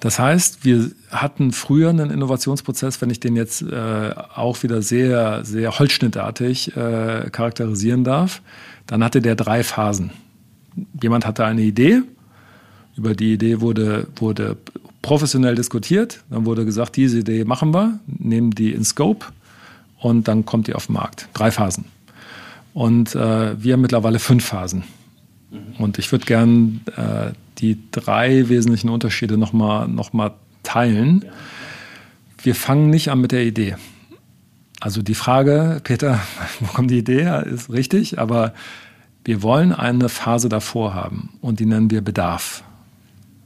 Das 0.00 0.18
heißt, 0.18 0.64
wir 0.64 0.90
hatten 1.10 1.52
früher 1.52 1.90
einen 1.90 2.10
Innovationsprozess, 2.10 3.00
wenn 3.02 3.10
ich 3.10 3.20
den 3.20 3.36
jetzt 3.36 3.62
äh, 3.62 4.14
auch 4.34 4.62
wieder 4.62 4.80
sehr, 4.80 5.44
sehr 5.44 5.78
holzschnittartig 5.78 6.76
äh, 6.76 7.28
charakterisieren 7.30 8.04
darf, 8.04 8.40
dann 8.86 9.02
hatte 9.02 9.20
der 9.20 9.34
drei 9.34 9.64
Phasen. 9.64 10.10
Jemand 11.02 11.26
hatte 11.26 11.44
eine 11.44 11.62
Idee, 11.62 12.02
über 12.96 13.14
die 13.14 13.32
Idee 13.32 13.60
wurde, 13.60 14.06
wurde 14.16 14.56
professionell 15.02 15.54
diskutiert, 15.54 16.22
dann 16.30 16.46
wurde 16.46 16.64
gesagt, 16.64 16.96
diese 16.96 17.18
Idee 17.18 17.44
machen 17.44 17.74
wir, 17.74 17.98
nehmen 18.06 18.52
die 18.52 18.72
in 18.72 18.84
Scope 18.84 19.26
und 19.98 20.28
dann 20.28 20.44
kommt 20.44 20.68
die 20.68 20.74
auf 20.74 20.86
den 20.86 20.94
Markt. 20.94 21.28
Drei 21.34 21.50
Phasen. 21.50 21.86
Und 22.78 23.16
äh, 23.16 23.60
wir 23.60 23.72
haben 23.72 23.80
mittlerweile 23.80 24.20
fünf 24.20 24.44
Phasen. 24.44 24.84
Mhm. 25.50 25.82
Und 25.82 25.98
ich 25.98 26.12
würde 26.12 26.26
gern 26.26 26.80
äh, 26.94 27.32
die 27.58 27.76
drei 27.90 28.48
wesentlichen 28.48 28.88
Unterschiede 28.88 29.36
nochmal 29.36 29.88
noch 29.88 30.12
mal 30.12 30.34
teilen. 30.62 31.24
Wir 32.40 32.54
fangen 32.54 32.88
nicht 32.88 33.10
an 33.10 33.20
mit 33.20 33.32
der 33.32 33.44
Idee. 33.44 33.74
Also 34.78 35.02
die 35.02 35.16
Frage, 35.16 35.80
Peter, 35.82 36.20
wo 36.60 36.66
kommt 36.66 36.92
die 36.92 36.98
Idee 36.98 37.24
her, 37.24 37.44
ist 37.44 37.68
richtig, 37.68 38.20
aber 38.20 38.54
wir 39.24 39.42
wollen 39.42 39.72
eine 39.72 40.08
Phase 40.08 40.48
davor 40.48 40.94
haben 40.94 41.30
und 41.40 41.58
die 41.58 41.66
nennen 41.66 41.90
wir 41.90 42.00
Bedarf. 42.00 42.62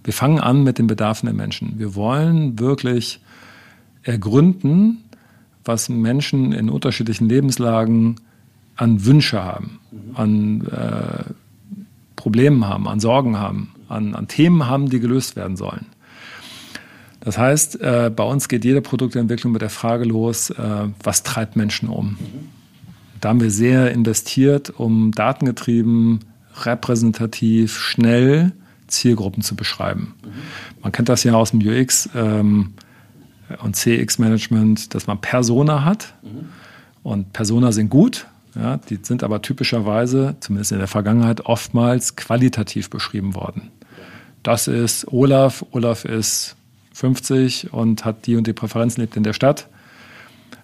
Wir 0.04 0.12
fangen 0.12 0.40
an 0.40 0.62
mit 0.62 0.78
den 0.78 0.88
Bedarfen 0.88 1.24
der 1.24 1.34
Menschen. 1.34 1.78
Wir 1.78 1.94
wollen 1.94 2.58
wirklich 2.58 3.22
ergründen, 4.02 5.04
was 5.64 5.88
Menschen 5.88 6.52
in 6.52 6.68
unterschiedlichen 6.68 7.30
Lebenslagen 7.30 8.16
an 8.82 9.04
Wünsche 9.04 9.44
haben, 9.44 9.78
an 10.14 10.66
äh, 10.66 11.32
Problemen 12.16 12.66
haben, 12.66 12.88
an 12.88 12.98
Sorgen 12.98 13.38
haben, 13.38 13.72
an, 13.88 14.16
an 14.16 14.26
Themen 14.26 14.66
haben, 14.66 14.90
die 14.90 14.98
gelöst 14.98 15.36
werden 15.36 15.56
sollen. 15.56 15.86
Das 17.20 17.38
heißt, 17.38 17.80
äh, 17.80 18.10
bei 18.14 18.24
uns 18.24 18.48
geht 18.48 18.64
jede 18.64 18.82
Produktentwicklung 18.82 19.52
mit 19.52 19.62
der 19.62 19.70
Frage 19.70 20.04
los, 20.04 20.50
äh, 20.50 20.88
was 21.00 21.22
treibt 21.22 21.54
Menschen 21.54 21.88
um? 21.88 22.18
Da 23.20 23.28
haben 23.28 23.40
wir 23.40 23.52
sehr 23.52 23.92
investiert, 23.92 24.70
um 24.70 25.12
datengetrieben, 25.12 26.18
repräsentativ, 26.64 27.78
schnell 27.78 28.50
Zielgruppen 28.88 29.44
zu 29.44 29.54
beschreiben. 29.54 30.14
Man 30.82 30.90
kennt 30.90 31.08
das 31.08 31.22
ja 31.22 31.34
aus 31.34 31.52
dem 31.52 31.60
UX 31.60 32.08
ähm, 32.16 32.72
und 33.62 33.76
CX-Management, 33.76 34.92
dass 34.92 35.06
man 35.06 35.20
Persona 35.20 35.84
hat. 35.84 36.14
Und 37.04 37.32
Persona 37.32 37.70
sind 37.70 37.88
gut, 37.88 38.26
ja, 38.54 38.76
die 38.76 38.98
sind 39.02 39.22
aber 39.22 39.42
typischerweise, 39.42 40.36
zumindest 40.40 40.72
in 40.72 40.78
der 40.78 40.88
Vergangenheit, 40.88 41.46
oftmals 41.46 42.16
qualitativ 42.16 42.90
beschrieben 42.90 43.34
worden. 43.34 43.70
Das 44.42 44.68
ist 44.68 45.10
Olaf. 45.12 45.64
Olaf 45.70 46.04
ist 46.04 46.56
50 46.92 47.72
und 47.72 48.04
hat 48.04 48.26
die 48.26 48.36
und 48.36 48.46
die 48.46 48.52
Präferenzen, 48.52 49.00
lebt 49.00 49.16
in 49.16 49.22
der 49.22 49.32
Stadt. 49.32 49.68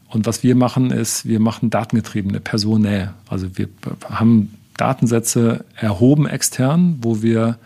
Und 0.09 0.27
was 0.27 0.42
wir 0.42 0.55
machen, 0.55 0.90
ist, 0.90 1.27
wir 1.27 1.40
machen 1.40 1.70
datengetriebene 1.70 2.40
Personä. 2.40 3.14
Also 3.29 3.57
wir 3.57 3.68
haben 4.11 4.55
Datensätze 4.77 5.64
erhoben 5.74 6.27
extern, 6.27 6.98
wo 7.01 7.22
wir 7.22 7.59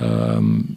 ähm, 0.00 0.76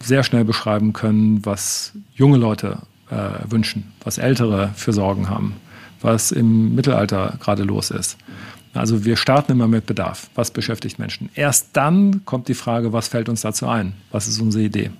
sehr 0.00 0.22
schnell 0.22 0.44
beschreiben 0.44 0.92
können, 0.92 1.44
was 1.44 1.92
junge 2.14 2.36
Leute 2.36 2.78
äh, 3.10 3.50
wünschen, 3.50 3.92
was 4.02 4.18
Ältere 4.18 4.70
für 4.74 4.92
Sorgen 4.92 5.28
haben, 5.28 5.54
was 6.00 6.32
im 6.32 6.74
Mittelalter 6.74 7.38
gerade 7.40 7.62
los 7.62 7.90
ist. 7.90 8.16
Also 8.74 9.04
wir 9.04 9.16
starten 9.16 9.52
immer 9.52 9.68
mit 9.68 9.86
Bedarf. 9.86 10.28
Was 10.34 10.50
beschäftigt 10.50 10.98
Menschen? 10.98 11.30
Erst 11.34 11.70
dann 11.72 12.24
kommt 12.24 12.48
die 12.48 12.54
Frage, 12.54 12.92
was 12.92 13.08
fällt 13.08 13.28
uns 13.28 13.40
dazu 13.40 13.66
ein? 13.66 13.94
Was 14.10 14.28
ist 14.28 14.40
unsere 14.40 14.64
Idee? 14.64 14.90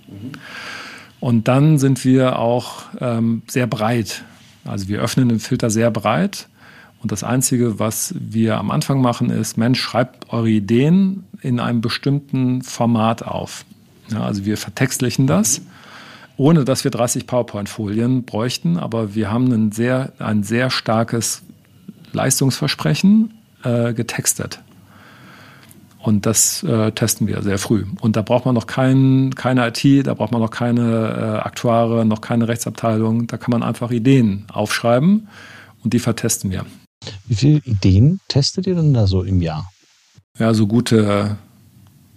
Und 1.19 1.47
dann 1.47 1.77
sind 1.77 2.03
wir 2.03 2.39
auch 2.39 2.83
ähm, 2.99 3.43
sehr 3.47 3.67
breit. 3.67 4.23
Also 4.65 4.87
wir 4.87 5.01
öffnen 5.01 5.29
den 5.29 5.39
Filter 5.39 5.69
sehr 5.69 5.91
breit. 5.91 6.47
Und 7.01 7.11
das 7.11 7.23
Einzige, 7.23 7.79
was 7.79 8.15
wir 8.19 8.57
am 8.57 8.71
Anfang 8.71 9.01
machen, 9.01 9.29
ist, 9.29 9.57
Mensch, 9.57 9.79
schreibt 9.79 10.33
eure 10.33 10.49
Ideen 10.49 11.25
in 11.41 11.59
einem 11.59 11.81
bestimmten 11.81 12.63
Format 12.63 13.23
auf. 13.23 13.65
Ja, 14.09 14.23
also 14.23 14.45
wir 14.45 14.57
vertextlichen 14.57 15.27
das, 15.27 15.61
ohne 16.37 16.63
dass 16.63 16.83
wir 16.83 16.91
30 16.91 17.27
PowerPoint-Folien 17.27 18.23
bräuchten, 18.23 18.77
aber 18.77 19.15
wir 19.15 19.31
haben 19.31 19.51
ein 19.51 19.71
sehr, 19.71 20.13
ein 20.19 20.43
sehr 20.43 20.69
starkes 20.69 21.41
Leistungsversprechen 22.13 23.33
äh, 23.63 23.93
getextet. 23.93 24.61
Und 25.99 26.25
das 26.25 26.63
äh, 26.63 26.91
testen 26.91 27.27
wir 27.27 27.41
sehr 27.41 27.57
früh. 27.57 27.85
Und 27.99 28.15
da 28.15 28.21
braucht 28.21 28.45
man 28.45 28.55
noch 28.55 28.67
kein, 28.67 29.33
keine 29.35 29.67
IT, 29.67 30.07
da 30.07 30.13
braucht 30.13 30.31
man 30.31 30.39
noch 30.39 30.51
keine 30.51 30.81
äh, 30.81 31.45
Aktuare, 31.45 32.05
noch 32.05 32.21
keine 32.21 32.47
Rechtsabteilung. 32.47 33.27
Da 33.27 33.37
kann 33.37 33.51
man 33.51 33.63
einfach 33.63 33.91
Ideen 33.91 34.45
aufschreiben 34.53 35.27
und 35.83 35.93
die 35.93 35.99
vertesten 35.99 36.51
wir. 36.51 36.65
Wie 37.25 37.35
viele 37.35 37.61
Ideen 37.65 38.19
testet 38.27 38.67
ihr 38.67 38.75
denn 38.75 38.93
da 38.93 39.07
so 39.07 39.23
im 39.23 39.41
Jahr? 39.41 39.69
Ja, 40.37 40.53
so 40.53 40.67
gute 40.67 41.37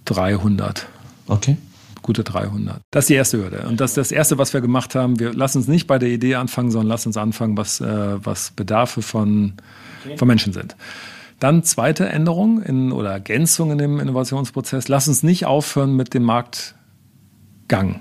300. 0.05 0.87
Okay. 1.27 1.57
Gute 2.01 2.23
300. 2.23 2.81
Das 2.91 3.05
ist 3.05 3.09
die 3.09 3.15
erste 3.15 3.37
Hürde. 3.37 3.65
Und 3.67 3.79
das 3.79 3.91
ist 3.91 3.97
das 3.97 4.11
Erste, 4.11 4.37
was 4.37 4.53
wir 4.53 4.61
gemacht 4.61 4.95
haben. 4.95 5.19
Wir 5.19 5.33
lassen 5.33 5.59
uns 5.59 5.67
nicht 5.67 5.87
bei 5.87 5.99
der 5.99 6.09
Idee 6.09 6.35
anfangen, 6.35 6.71
sondern 6.71 6.87
lassen 6.87 7.09
uns 7.09 7.17
anfangen, 7.17 7.57
was, 7.57 7.81
äh, 7.81 8.25
was 8.25 8.51
Bedarfe 8.51 9.01
von, 9.01 9.53
okay. 10.05 10.17
von 10.17 10.27
Menschen 10.27 10.53
sind. 10.53 10.75
Dann 11.39 11.63
zweite 11.63 12.07
Änderung 12.07 12.61
in, 12.61 12.91
oder 12.91 13.11
Ergänzung 13.11 13.71
in 13.71 13.77
dem 13.77 13.99
Innovationsprozess. 13.99 14.87
Lass 14.87 15.07
uns 15.07 15.23
nicht 15.23 15.45
aufhören 15.45 15.95
mit 15.95 16.13
dem 16.13 16.23
Marktgang. 16.23 17.99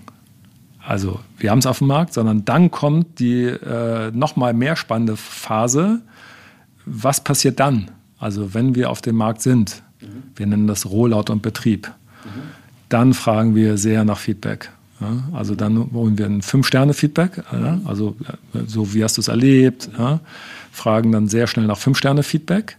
Also 0.84 1.20
wir 1.38 1.50
haben 1.50 1.60
es 1.60 1.66
auf 1.66 1.78
dem 1.78 1.86
Markt, 1.86 2.12
sondern 2.12 2.44
dann 2.44 2.70
kommt 2.70 3.18
die 3.18 3.44
äh, 3.44 4.10
nochmal 4.12 4.54
mehr 4.54 4.76
spannende 4.76 5.16
Phase. 5.16 6.00
Was 6.84 7.22
passiert 7.22 7.60
dann? 7.60 7.90
Also 8.18 8.54
wenn 8.54 8.74
wir 8.74 8.90
auf 8.90 9.00
dem 9.00 9.16
Markt 9.16 9.40
sind, 9.40 9.82
mhm. 10.00 10.22
wir 10.36 10.46
nennen 10.46 10.66
das 10.66 10.86
Rollout 10.86 11.32
und 11.32 11.42
Betrieb, 11.42 11.90
mhm. 12.24 12.42
Dann 12.90 13.14
fragen 13.14 13.54
wir 13.54 13.78
sehr 13.78 14.04
nach 14.04 14.18
Feedback. 14.18 14.70
Ja, 15.00 15.22
also 15.32 15.54
dann 15.54 15.92
holen 15.94 16.18
wir 16.18 16.26
ein 16.26 16.42
Fünf-Sterne-Feedback, 16.42 17.42
ja, 17.52 17.80
also 17.86 18.16
so 18.66 18.92
wie 18.92 19.02
hast 19.02 19.16
du 19.16 19.22
es 19.22 19.28
erlebt, 19.28 19.88
ja, 19.98 20.20
fragen 20.72 21.10
dann 21.10 21.26
sehr 21.26 21.46
schnell 21.46 21.66
nach 21.66 21.78
Fünf-Sterne-Feedback 21.78 22.76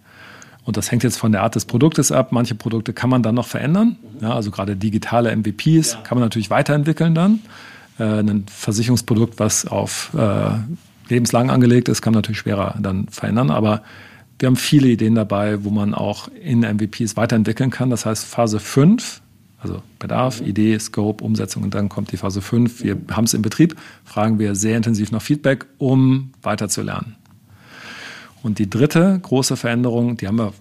und 0.63 0.78
das 0.78 0.91
hängt 0.91 1.04
jetzt 1.04 1.17
von 1.17 1.32
der 1.32 1.41
Art 1.41 1.56
des 1.56 1.65
Produktes 1.65 2.12
ab. 2.12 2.32
Manche 2.32 2.56
Produkte 2.56 2.93
kann 2.93 3.10
man 3.10 3.24
dann 3.24 3.36
noch 3.36 3.47
verändern. 3.47 3.95
Ja, 4.21 4.34
also 4.36 4.52
gerade 4.52 4.76
digitale 4.76 5.36
MVPs 5.36 5.97
kann 6.04 6.17
man 6.17 6.26
natürlich 6.26 6.50
weiterentwickeln 6.50 7.15
dann. 7.15 7.39
Äh, 7.97 8.19
ein 8.19 8.45
Versicherungsprodukt, 8.47 9.39
was 9.39 9.65
auf 9.65 10.12
äh, 10.15 10.52
lebenslang 11.10 11.50
angelegt 11.50 11.89
ist, 11.89 12.02
kann 12.02 12.13
man 12.13 12.19
natürlich 12.19 12.39
schwerer 12.39 12.76
dann 12.80 13.08
verändern. 13.08 13.50
Aber 13.50 13.82
wir 14.38 14.47
haben 14.47 14.56
viele 14.56 14.88
Ideen 14.88 15.15
dabei, 15.15 15.63
wo 15.63 15.71
man 15.71 15.95
auch 15.95 16.28
in 16.28 16.60
MVPs 16.60 17.17
weiterentwickeln 17.17 17.71
kann. 17.71 17.89
Das 17.89 18.06
heißt 18.06 18.24
Phase 18.26 18.60
5, 18.60 19.21
also 19.62 19.82
Bedarf. 20.00 20.41
Idee, 20.41 20.78
Scope, 20.80 21.24
Umsetzung 21.24 21.63
und 21.63 21.74
dann 21.74 21.89
kommt 21.89 22.12
die 22.12 22.17
Phase 22.17 22.41
5. 22.41 22.84
Wir 22.84 22.97
haben 23.12 23.26
es 23.26 23.34
im 23.34 23.41
Betrieb, 23.41 23.76
fragen 24.04 24.39
wir 24.39 24.56
sehr 24.56 24.78
intensiv 24.78 25.12
nach 25.12 25.21
Feedback, 25.21 25.65
um 25.78 26.32
weiterzulernen. 26.41 27.15
Und 28.43 28.58
die 28.60 28.69
dritte 28.69 29.19
große 29.21 29.56
Veränderung, 29.56 30.17
die 30.17 30.28
haben 30.28 30.39
wir 30.39 30.54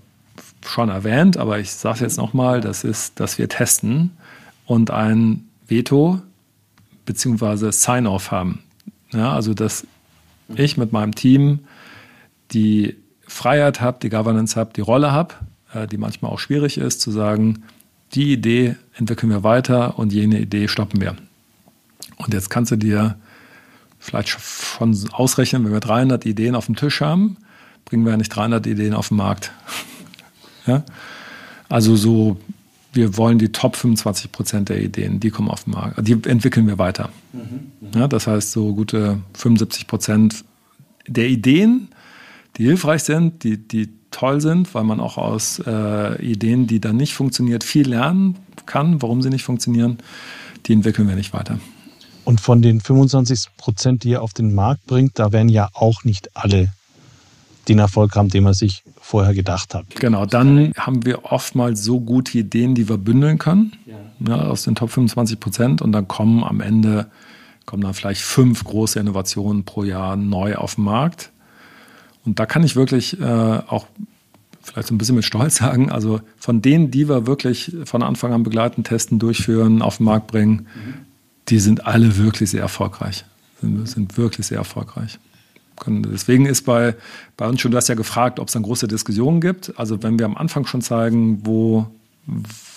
schon 0.66 0.90
erwähnt, 0.90 1.38
aber 1.38 1.58
ich 1.58 1.70
sage 1.70 1.94
es 1.94 2.00
jetzt 2.00 2.16
nochmal, 2.18 2.60
das 2.60 2.84
ist, 2.84 3.18
dass 3.18 3.38
wir 3.38 3.48
testen 3.48 4.10
und 4.66 4.90
ein 4.90 5.48
Veto 5.66 6.20
bzw. 7.06 7.70
Sign-off 7.70 8.30
haben. 8.30 8.62
Ja, 9.12 9.32
also 9.32 9.54
dass 9.54 9.86
ich 10.54 10.76
mit 10.76 10.92
meinem 10.92 11.14
Team 11.14 11.60
die 12.52 12.96
Freiheit 13.26 13.80
habe, 13.80 13.98
die 14.02 14.10
Governance 14.10 14.58
habe, 14.58 14.72
die 14.74 14.80
Rolle 14.80 15.12
habe, 15.12 15.34
äh, 15.72 15.86
die 15.86 15.96
manchmal 15.96 16.30
auch 16.30 16.38
schwierig 16.38 16.76
ist, 16.78 17.00
zu 17.00 17.10
sagen, 17.10 17.62
die 18.12 18.32
Idee 18.32 18.76
entwickeln 18.94 19.30
wir 19.30 19.42
weiter 19.42 19.98
und 19.98 20.12
jene 20.12 20.40
Idee 20.40 20.68
stoppen 20.68 21.00
wir. 21.00 21.16
Und 22.16 22.34
jetzt 22.34 22.50
kannst 22.50 22.70
du 22.72 22.76
dir 22.76 23.16
vielleicht 23.98 24.28
schon 24.28 24.98
ausrechnen, 25.12 25.64
wenn 25.64 25.72
wir 25.72 25.80
300 25.80 26.26
Ideen 26.26 26.54
auf 26.54 26.66
dem 26.66 26.76
Tisch 26.76 27.00
haben, 27.00 27.36
bringen 27.84 28.04
wir 28.04 28.12
ja 28.12 28.16
nicht 28.16 28.34
300 28.34 28.66
Ideen 28.66 28.94
auf 28.94 29.08
den 29.08 29.18
Markt. 29.18 29.52
ja? 30.66 30.84
Also 31.68 31.96
so, 31.96 32.36
wir 32.92 33.16
wollen 33.16 33.38
die 33.38 33.52
Top 33.52 33.76
25 33.76 34.32
Prozent 34.32 34.68
der 34.68 34.82
Ideen, 34.82 35.20
die 35.20 35.30
kommen 35.30 35.48
auf 35.48 35.64
den 35.64 35.74
Markt, 35.74 36.06
die 36.06 36.12
entwickeln 36.12 36.66
wir 36.66 36.78
weiter. 36.78 37.10
Mhm, 37.32 37.70
ja, 37.94 38.08
das 38.08 38.26
heißt, 38.26 38.52
so 38.52 38.74
gute 38.74 39.20
75 39.34 39.86
Prozent 39.86 40.44
der 41.06 41.28
Ideen, 41.28 41.88
die 42.56 42.64
hilfreich 42.64 43.04
sind, 43.04 43.44
die, 43.44 43.56
die 43.56 43.88
toll 44.10 44.40
sind, 44.40 44.74
weil 44.74 44.84
man 44.84 45.00
auch 45.00 45.18
aus 45.18 45.60
äh, 45.66 46.22
Ideen, 46.22 46.66
die 46.66 46.80
dann 46.80 46.96
nicht 46.96 47.14
funktioniert, 47.14 47.64
viel 47.64 47.88
lernen 47.88 48.36
kann, 48.66 49.02
warum 49.02 49.22
sie 49.22 49.30
nicht 49.30 49.44
funktionieren, 49.44 49.98
die 50.66 50.72
entwickeln 50.72 51.08
wir 51.08 51.16
nicht 51.16 51.32
weiter. 51.32 51.58
Und 52.24 52.40
von 52.40 52.62
den 52.62 52.80
25 52.80 53.56
Prozent, 53.56 54.04
die 54.04 54.10
ihr 54.10 54.22
auf 54.22 54.32
den 54.32 54.54
Markt 54.54 54.86
bringt, 54.86 55.18
da 55.18 55.32
werden 55.32 55.48
ja 55.48 55.68
auch 55.72 56.04
nicht 56.04 56.36
alle 56.36 56.72
den 57.68 57.78
Erfolg 57.78 58.16
haben, 58.16 58.28
den 58.28 58.44
man 58.44 58.54
sich 58.54 58.82
vorher 59.00 59.34
gedacht 59.34 59.74
hat. 59.74 59.86
Genau, 59.96 60.26
dann 60.26 60.72
haben 60.76 61.04
wir 61.04 61.24
oftmals 61.24 61.82
so 61.84 62.00
gute 62.00 62.38
Ideen, 62.38 62.74
die 62.74 62.88
wir 62.88 62.98
bündeln 62.98 63.38
können 63.38 63.72
ja. 63.86 63.96
Ja, 64.26 64.42
aus 64.42 64.64
den 64.64 64.74
Top 64.74 64.90
25 64.90 65.40
Prozent 65.40 65.82
und 65.82 65.92
dann 65.92 66.08
kommen 66.08 66.44
am 66.44 66.60
Ende 66.60 67.10
kommen 67.66 67.82
dann 67.82 67.94
vielleicht 67.94 68.22
fünf 68.22 68.64
große 68.64 68.98
Innovationen 68.98 69.64
pro 69.64 69.84
Jahr 69.84 70.16
neu 70.16 70.56
auf 70.56 70.74
den 70.74 70.84
Markt. 70.84 71.30
Und 72.24 72.38
da 72.38 72.46
kann 72.46 72.62
ich 72.62 72.76
wirklich 72.76 73.20
äh, 73.20 73.24
auch 73.24 73.86
vielleicht 74.62 74.88
so 74.88 74.94
ein 74.94 74.98
bisschen 74.98 75.16
mit 75.16 75.24
Stolz 75.24 75.56
sagen, 75.56 75.90
also 75.90 76.20
von 76.38 76.62
denen, 76.62 76.90
die 76.90 77.08
wir 77.08 77.26
wirklich 77.26 77.76
von 77.84 78.02
Anfang 78.02 78.32
an 78.32 78.42
begleiten, 78.42 78.84
testen, 78.84 79.18
durchführen, 79.18 79.82
auf 79.82 79.96
den 79.96 80.04
Markt 80.04 80.26
bringen, 80.26 80.66
die 81.48 81.58
sind 81.58 81.86
alle 81.86 82.16
wirklich 82.16 82.50
sehr 82.50 82.60
erfolgreich. 82.60 83.24
Sind, 83.60 83.88
sind 83.88 84.16
wirklich 84.16 84.46
sehr 84.46 84.58
erfolgreich. 84.58 85.18
Deswegen 85.86 86.44
ist 86.44 86.66
bei, 86.66 86.94
bei 87.38 87.48
uns 87.48 87.60
schon, 87.60 87.70
du 87.70 87.76
hast 87.78 87.88
ja 87.88 87.94
gefragt, 87.94 88.38
ob 88.38 88.48
es 88.48 88.52
dann 88.52 88.62
große 88.62 88.86
Diskussionen 88.86 89.40
gibt. 89.40 89.72
Also 89.78 90.02
wenn 90.02 90.18
wir 90.18 90.26
am 90.26 90.36
Anfang 90.36 90.66
schon 90.66 90.82
zeigen, 90.82 91.40
wo, 91.46 91.86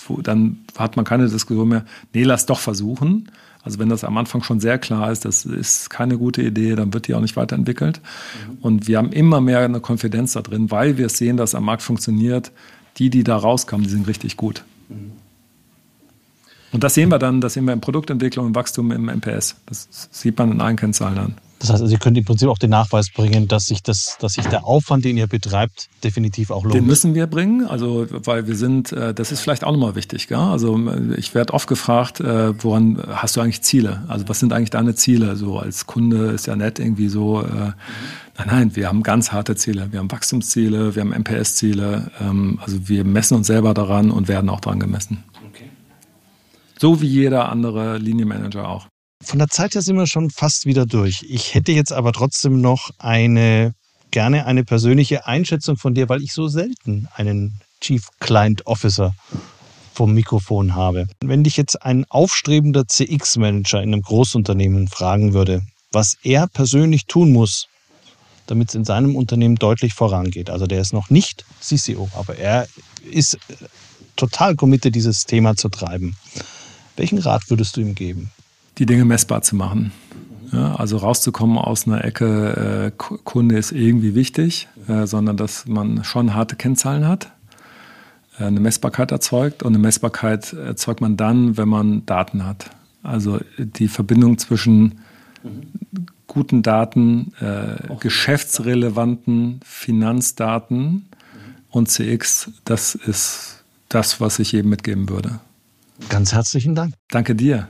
wo 0.07 0.21
dann 0.21 0.59
hat 0.77 0.95
man 0.95 1.03
keine 1.03 1.27
Diskussion 1.27 1.67
mehr, 1.67 1.85
nee, 2.13 2.23
lass 2.23 2.45
doch 2.45 2.59
versuchen. 2.59 3.29
Also 3.63 3.79
wenn 3.79 3.89
das 3.89 4.03
am 4.03 4.17
Anfang 4.17 4.43
schon 4.43 4.59
sehr 4.59 4.77
klar 4.77 5.11
ist, 5.11 5.23
das 5.25 5.45
ist 5.45 5.89
keine 5.89 6.17
gute 6.17 6.41
Idee, 6.41 6.75
dann 6.75 6.93
wird 6.93 7.07
die 7.07 7.13
auch 7.13 7.21
nicht 7.21 7.37
weiterentwickelt. 7.37 8.01
Mhm. 8.47 8.57
Und 8.61 8.87
wir 8.87 8.97
haben 8.97 9.11
immer 9.11 9.39
mehr 9.39 9.59
eine 9.59 9.79
Konfidenz 9.79 10.33
da 10.33 10.41
drin, 10.41 10.69
weil 10.69 10.97
wir 10.97 11.09
sehen, 11.09 11.37
dass 11.37 11.55
am 11.55 11.65
Markt 11.65 11.81
funktioniert. 11.81 12.51
Die, 12.97 13.09
die 13.09 13.23
da 13.23 13.35
rauskommen, 13.35 13.85
die 13.85 13.89
sind 13.89 14.07
richtig 14.07 14.37
gut. 14.37 14.63
Mhm. 14.87 15.13
Und 16.73 16.83
das 16.83 16.93
sehen 16.95 17.09
wir 17.09 17.19
dann, 17.19 17.39
das 17.39 17.53
sehen 17.53 17.65
wir 17.65 17.73
in 17.73 17.81
Produktentwicklung 17.81 18.47
und 18.47 18.55
Wachstum 18.55 18.91
im 18.91 19.05
MPS. 19.05 19.55
Das 19.67 19.87
sieht 20.11 20.37
man 20.37 20.51
in 20.51 20.61
allen 20.61 20.75
Kennzahlen 20.75 21.17
an. 21.17 21.35
Das 21.63 21.69
heißt, 21.69 21.81
also, 21.81 21.93
ihr 21.93 21.99
könnt 21.99 22.17
im 22.17 22.25
Prinzip 22.25 22.49
auch 22.49 22.57
den 22.57 22.71
Nachweis 22.71 23.09
bringen, 23.09 23.47
dass 23.47 23.67
sich, 23.67 23.81
das, 23.81 24.17
dass 24.19 24.33
sich 24.33 24.45
der 24.47 24.65
Aufwand, 24.65 25.05
den 25.05 25.15
ihr 25.15 25.27
betreibt, 25.27 25.87
definitiv 26.03 26.51
auch 26.51 26.63
lohnt. 26.63 26.75
Den 26.75 26.85
müssen 26.85 27.15
wir 27.15 27.25
bringen, 27.25 27.65
also 27.65 28.05
weil 28.09 28.47
wir 28.47 28.57
sind, 28.57 28.91
äh, 28.91 29.13
das 29.13 29.31
ist 29.31 29.39
vielleicht 29.39 29.63
auch 29.63 29.71
nochmal 29.71 29.95
wichtig. 29.95 30.27
Gell? 30.27 30.39
Also 30.39 30.77
ich 31.15 31.33
werde 31.33 31.53
oft 31.53 31.69
gefragt, 31.69 32.19
äh, 32.19 32.61
woran 32.61 33.01
hast 33.07 33.37
du 33.37 33.41
eigentlich 33.41 33.61
Ziele? 33.61 34.03
Also 34.09 34.27
was 34.27 34.41
sind 34.41 34.51
eigentlich 34.51 34.71
deine 34.71 34.93
Ziele? 34.95 35.37
So 35.37 35.57
als 35.57 35.87
Kunde 35.87 36.31
ist 36.31 36.47
ja 36.47 36.57
nett 36.57 36.79
irgendwie 36.79 37.07
so. 37.07 37.43
Äh. 37.43 37.71
Nein, 38.37 38.47
nein, 38.47 38.75
wir 38.75 38.89
haben 38.89 39.01
ganz 39.01 39.31
harte 39.31 39.55
Ziele. 39.55 39.87
Wir 39.91 39.99
haben 39.99 40.11
Wachstumsziele, 40.11 40.95
wir 40.95 41.01
haben 41.01 41.13
MPS-Ziele. 41.13 42.11
Ähm, 42.19 42.59
also 42.61 42.89
wir 42.89 43.05
messen 43.05 43.37
uns 43.37 43.47
selber 43.47 43.73
daran 43.73 44.11
und 44.11 44.27
werden 44.27 44.49
auch 44.49 44.59
daran 44.59 44.81
gemessen. 44.81 45.23
Okay. 45.49 45.69
So 46.77 46.99
wie 46.99 47.07
jeder 47.07 47.47
andere 47.47 47.99
Linienmanager 47.99 48.67
auch. 48.67 48.87
Von 49.23 49.39
der 49.39 49.47
Zeit 49.47 49.75
her 49.75 49.81
sind 49.81 49.95
wir 49.95 50.07
schon 50.07 50.29
fast 50.29 50.65
wieder 50.65 50.85
durch. 50.85 51.25
Ich 51.27 51.53
hätte 51.53 51.71
jetzt 51.71 51.93
aber 51.93 52.11
trotzdem 52.11 52.61
noch 52.61 52.91
eine, 52.97 53.73
gerne 54.11 54.45
eine 54.45 54.63
persönliche 54.63 55.25
Einschätzung 55.25 55.77
von 55.77 55.93
dir, 55.93 56.09
weil 56.09 56.21
ich 56.21 56.33
so 56.33 56.47
selten 56.47 57.07
einen 57.15 57.61
Chief 57.79 58.07
Client 58.19 58.67
Officer 58.67 59.15
vom 59.93 60.13
Mikrofon 60.13 60.75
habe. 60.75 61.07
Wenn 61.21 61.43
dich 61.43 61.57
jetzt 61.57 61.81
ein 61.83 62.05
aufstrebender 62.09 62.87
CX-Manager 62.87 63.81
in 63.81 63.93
einem 63.93 64.01
Großunternehmen 64.01 64.87
fragen 64.87 65.33
würde, 65.33 65.61
was 65.91 66.17
er 66.23 66.47
persönlich 66.47 67.05
tun 67.05 67.31
muss, 67.31 67.67
damit 68.47 68.69
es 68.69 68.75
in 68.75 68.85
seinem 68.85 69.15
Unternehmen 69.15 69.55
deutlich 69.55 69.93
vorangeht. 69.93 70.49
Also 70.49 70.67
der 70.67 70.81
ist 70.81 70.91
noch 70.91 71.09
nicht 71.09 71.45
CCO, 71.61 72.09
aber 72.15 72.37
er 72.37 72.67
ist 73.09 73.37
total 74.15 74.55
committed, 74.55 74.93
dieses 74.95 75.25
Thema 75.25 75.55
zu 75.55 75.69
treiben. 75.69 76.17
Welchen 76.97 77.19
Rat 77.19 77.49
würdest 77.49 77.77
du 77.77 77.81
ihm 77.81 77.95
geben? 77.95 78.31
Die 78.77 78.85
Dinge 78.85 79.05
messbar 79.05 79.41
zu 79.41 79.55
machen. 79.55 79.91
Ja, 80.51 80.75
also 80.75 80.97
rauszukommen 80.97 81.57
aus 81.57 81.87
einer 81.87 82.05
Ecke, 82.05 82.91
äh, 82.91 82.91
Kunde 82.95 83.57
ist 83.57 83.71
irgendwie 83.71 84.13
wichtig, 84.13 84.67
äh, 84.87 85.07
sondern 85.07 85.35
dass 85.35 85.67
man 85.67 86.03
schon 86.03 86.35
harte 86.35 86.55
Kennzahlen 86.55 87.07
hat, 87.07 87.31
äh, 88.37 88.45
eine 88.45 88.59
Messbarkeit 88.59 89.11
erzeugt. 89.11 89.63
Und 89.63 89.73
eine 89.73 89.79
Messbarkeit 89.79 90.53
erzeugt 90.53 91.01
man 91.01 91.17
dann, 91.17 91.57
wenn 91.57 91.67
man 91.67 92.05
Daten 92.05 92.45
hat. 92.45 92.69
Also 93.01 93.39
die 93.57 93.87
Verbindung 93.87 94.37
zwischen 94.37 94.99
mhm. 95.43 95.71
guten 96.27 96.61
Daten, 96.61 97.33
äh, 97.39 97.95
geschäftsrelevanten 97.99 99.59
Finanzdaten 99.65 100.85
mhm. 100.85 101.03
und 101.71 101.89
CX, 101.89 102.51
das 102.63 102.93
ist 102.93 103.63
das, 103.89 104.21
was 104.21 104.37
ich 104.37 104.51
jedem 104.51 104.69
mitgeben 104.69 105.09
würde. 105.09 105.39
Ganz 106.09 106.33
herzlichen 106.33 106.75
Dank. 106.75 106.93
Danke 107.09 107.35
dir. 107.35 107.69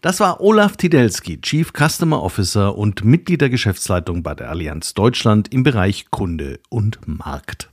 Das 0.00 0.18
war 0.18 0.40
Olaf 0.40 0.78
Tidelski, 0.78 1.42
Chief 1.42 1.70
Customer 1.76 2.22
Officer 2.22 2.78
und 2.78 3.04
Mitglied 3.04 3.42
der 3.42 3.50
Geschäftsleitung 3.50 4.22
bei 4.22 4.34
der 4.34 4.48
Allianz 4.48 4.94
Deutschland 4.94 5.52
im 5.52 5.62
Bereich 5.62 6.10
Kunde 6.10 6.58
und 6.70 7.06
Markt. 7.06 7.68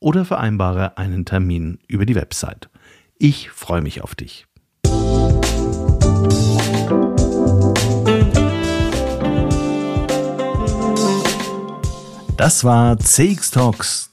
oder 0.00 0.24
vereinbare 0.24 0.98
einen 0.98 1.24
Termin 1.26 1.78
über 1.86 2.06
die 2.06 2.16
Website. 2.16 2.68
Ich 3.16 3.50
freue 3.50 3.82
mich 3.82 4.02
auf 4.02 4.16
dich. 4.16 4.48
Das 12.36 12.64
war 12.64 12.98
CX 12.98 13.52
Talks, 13.52 14.11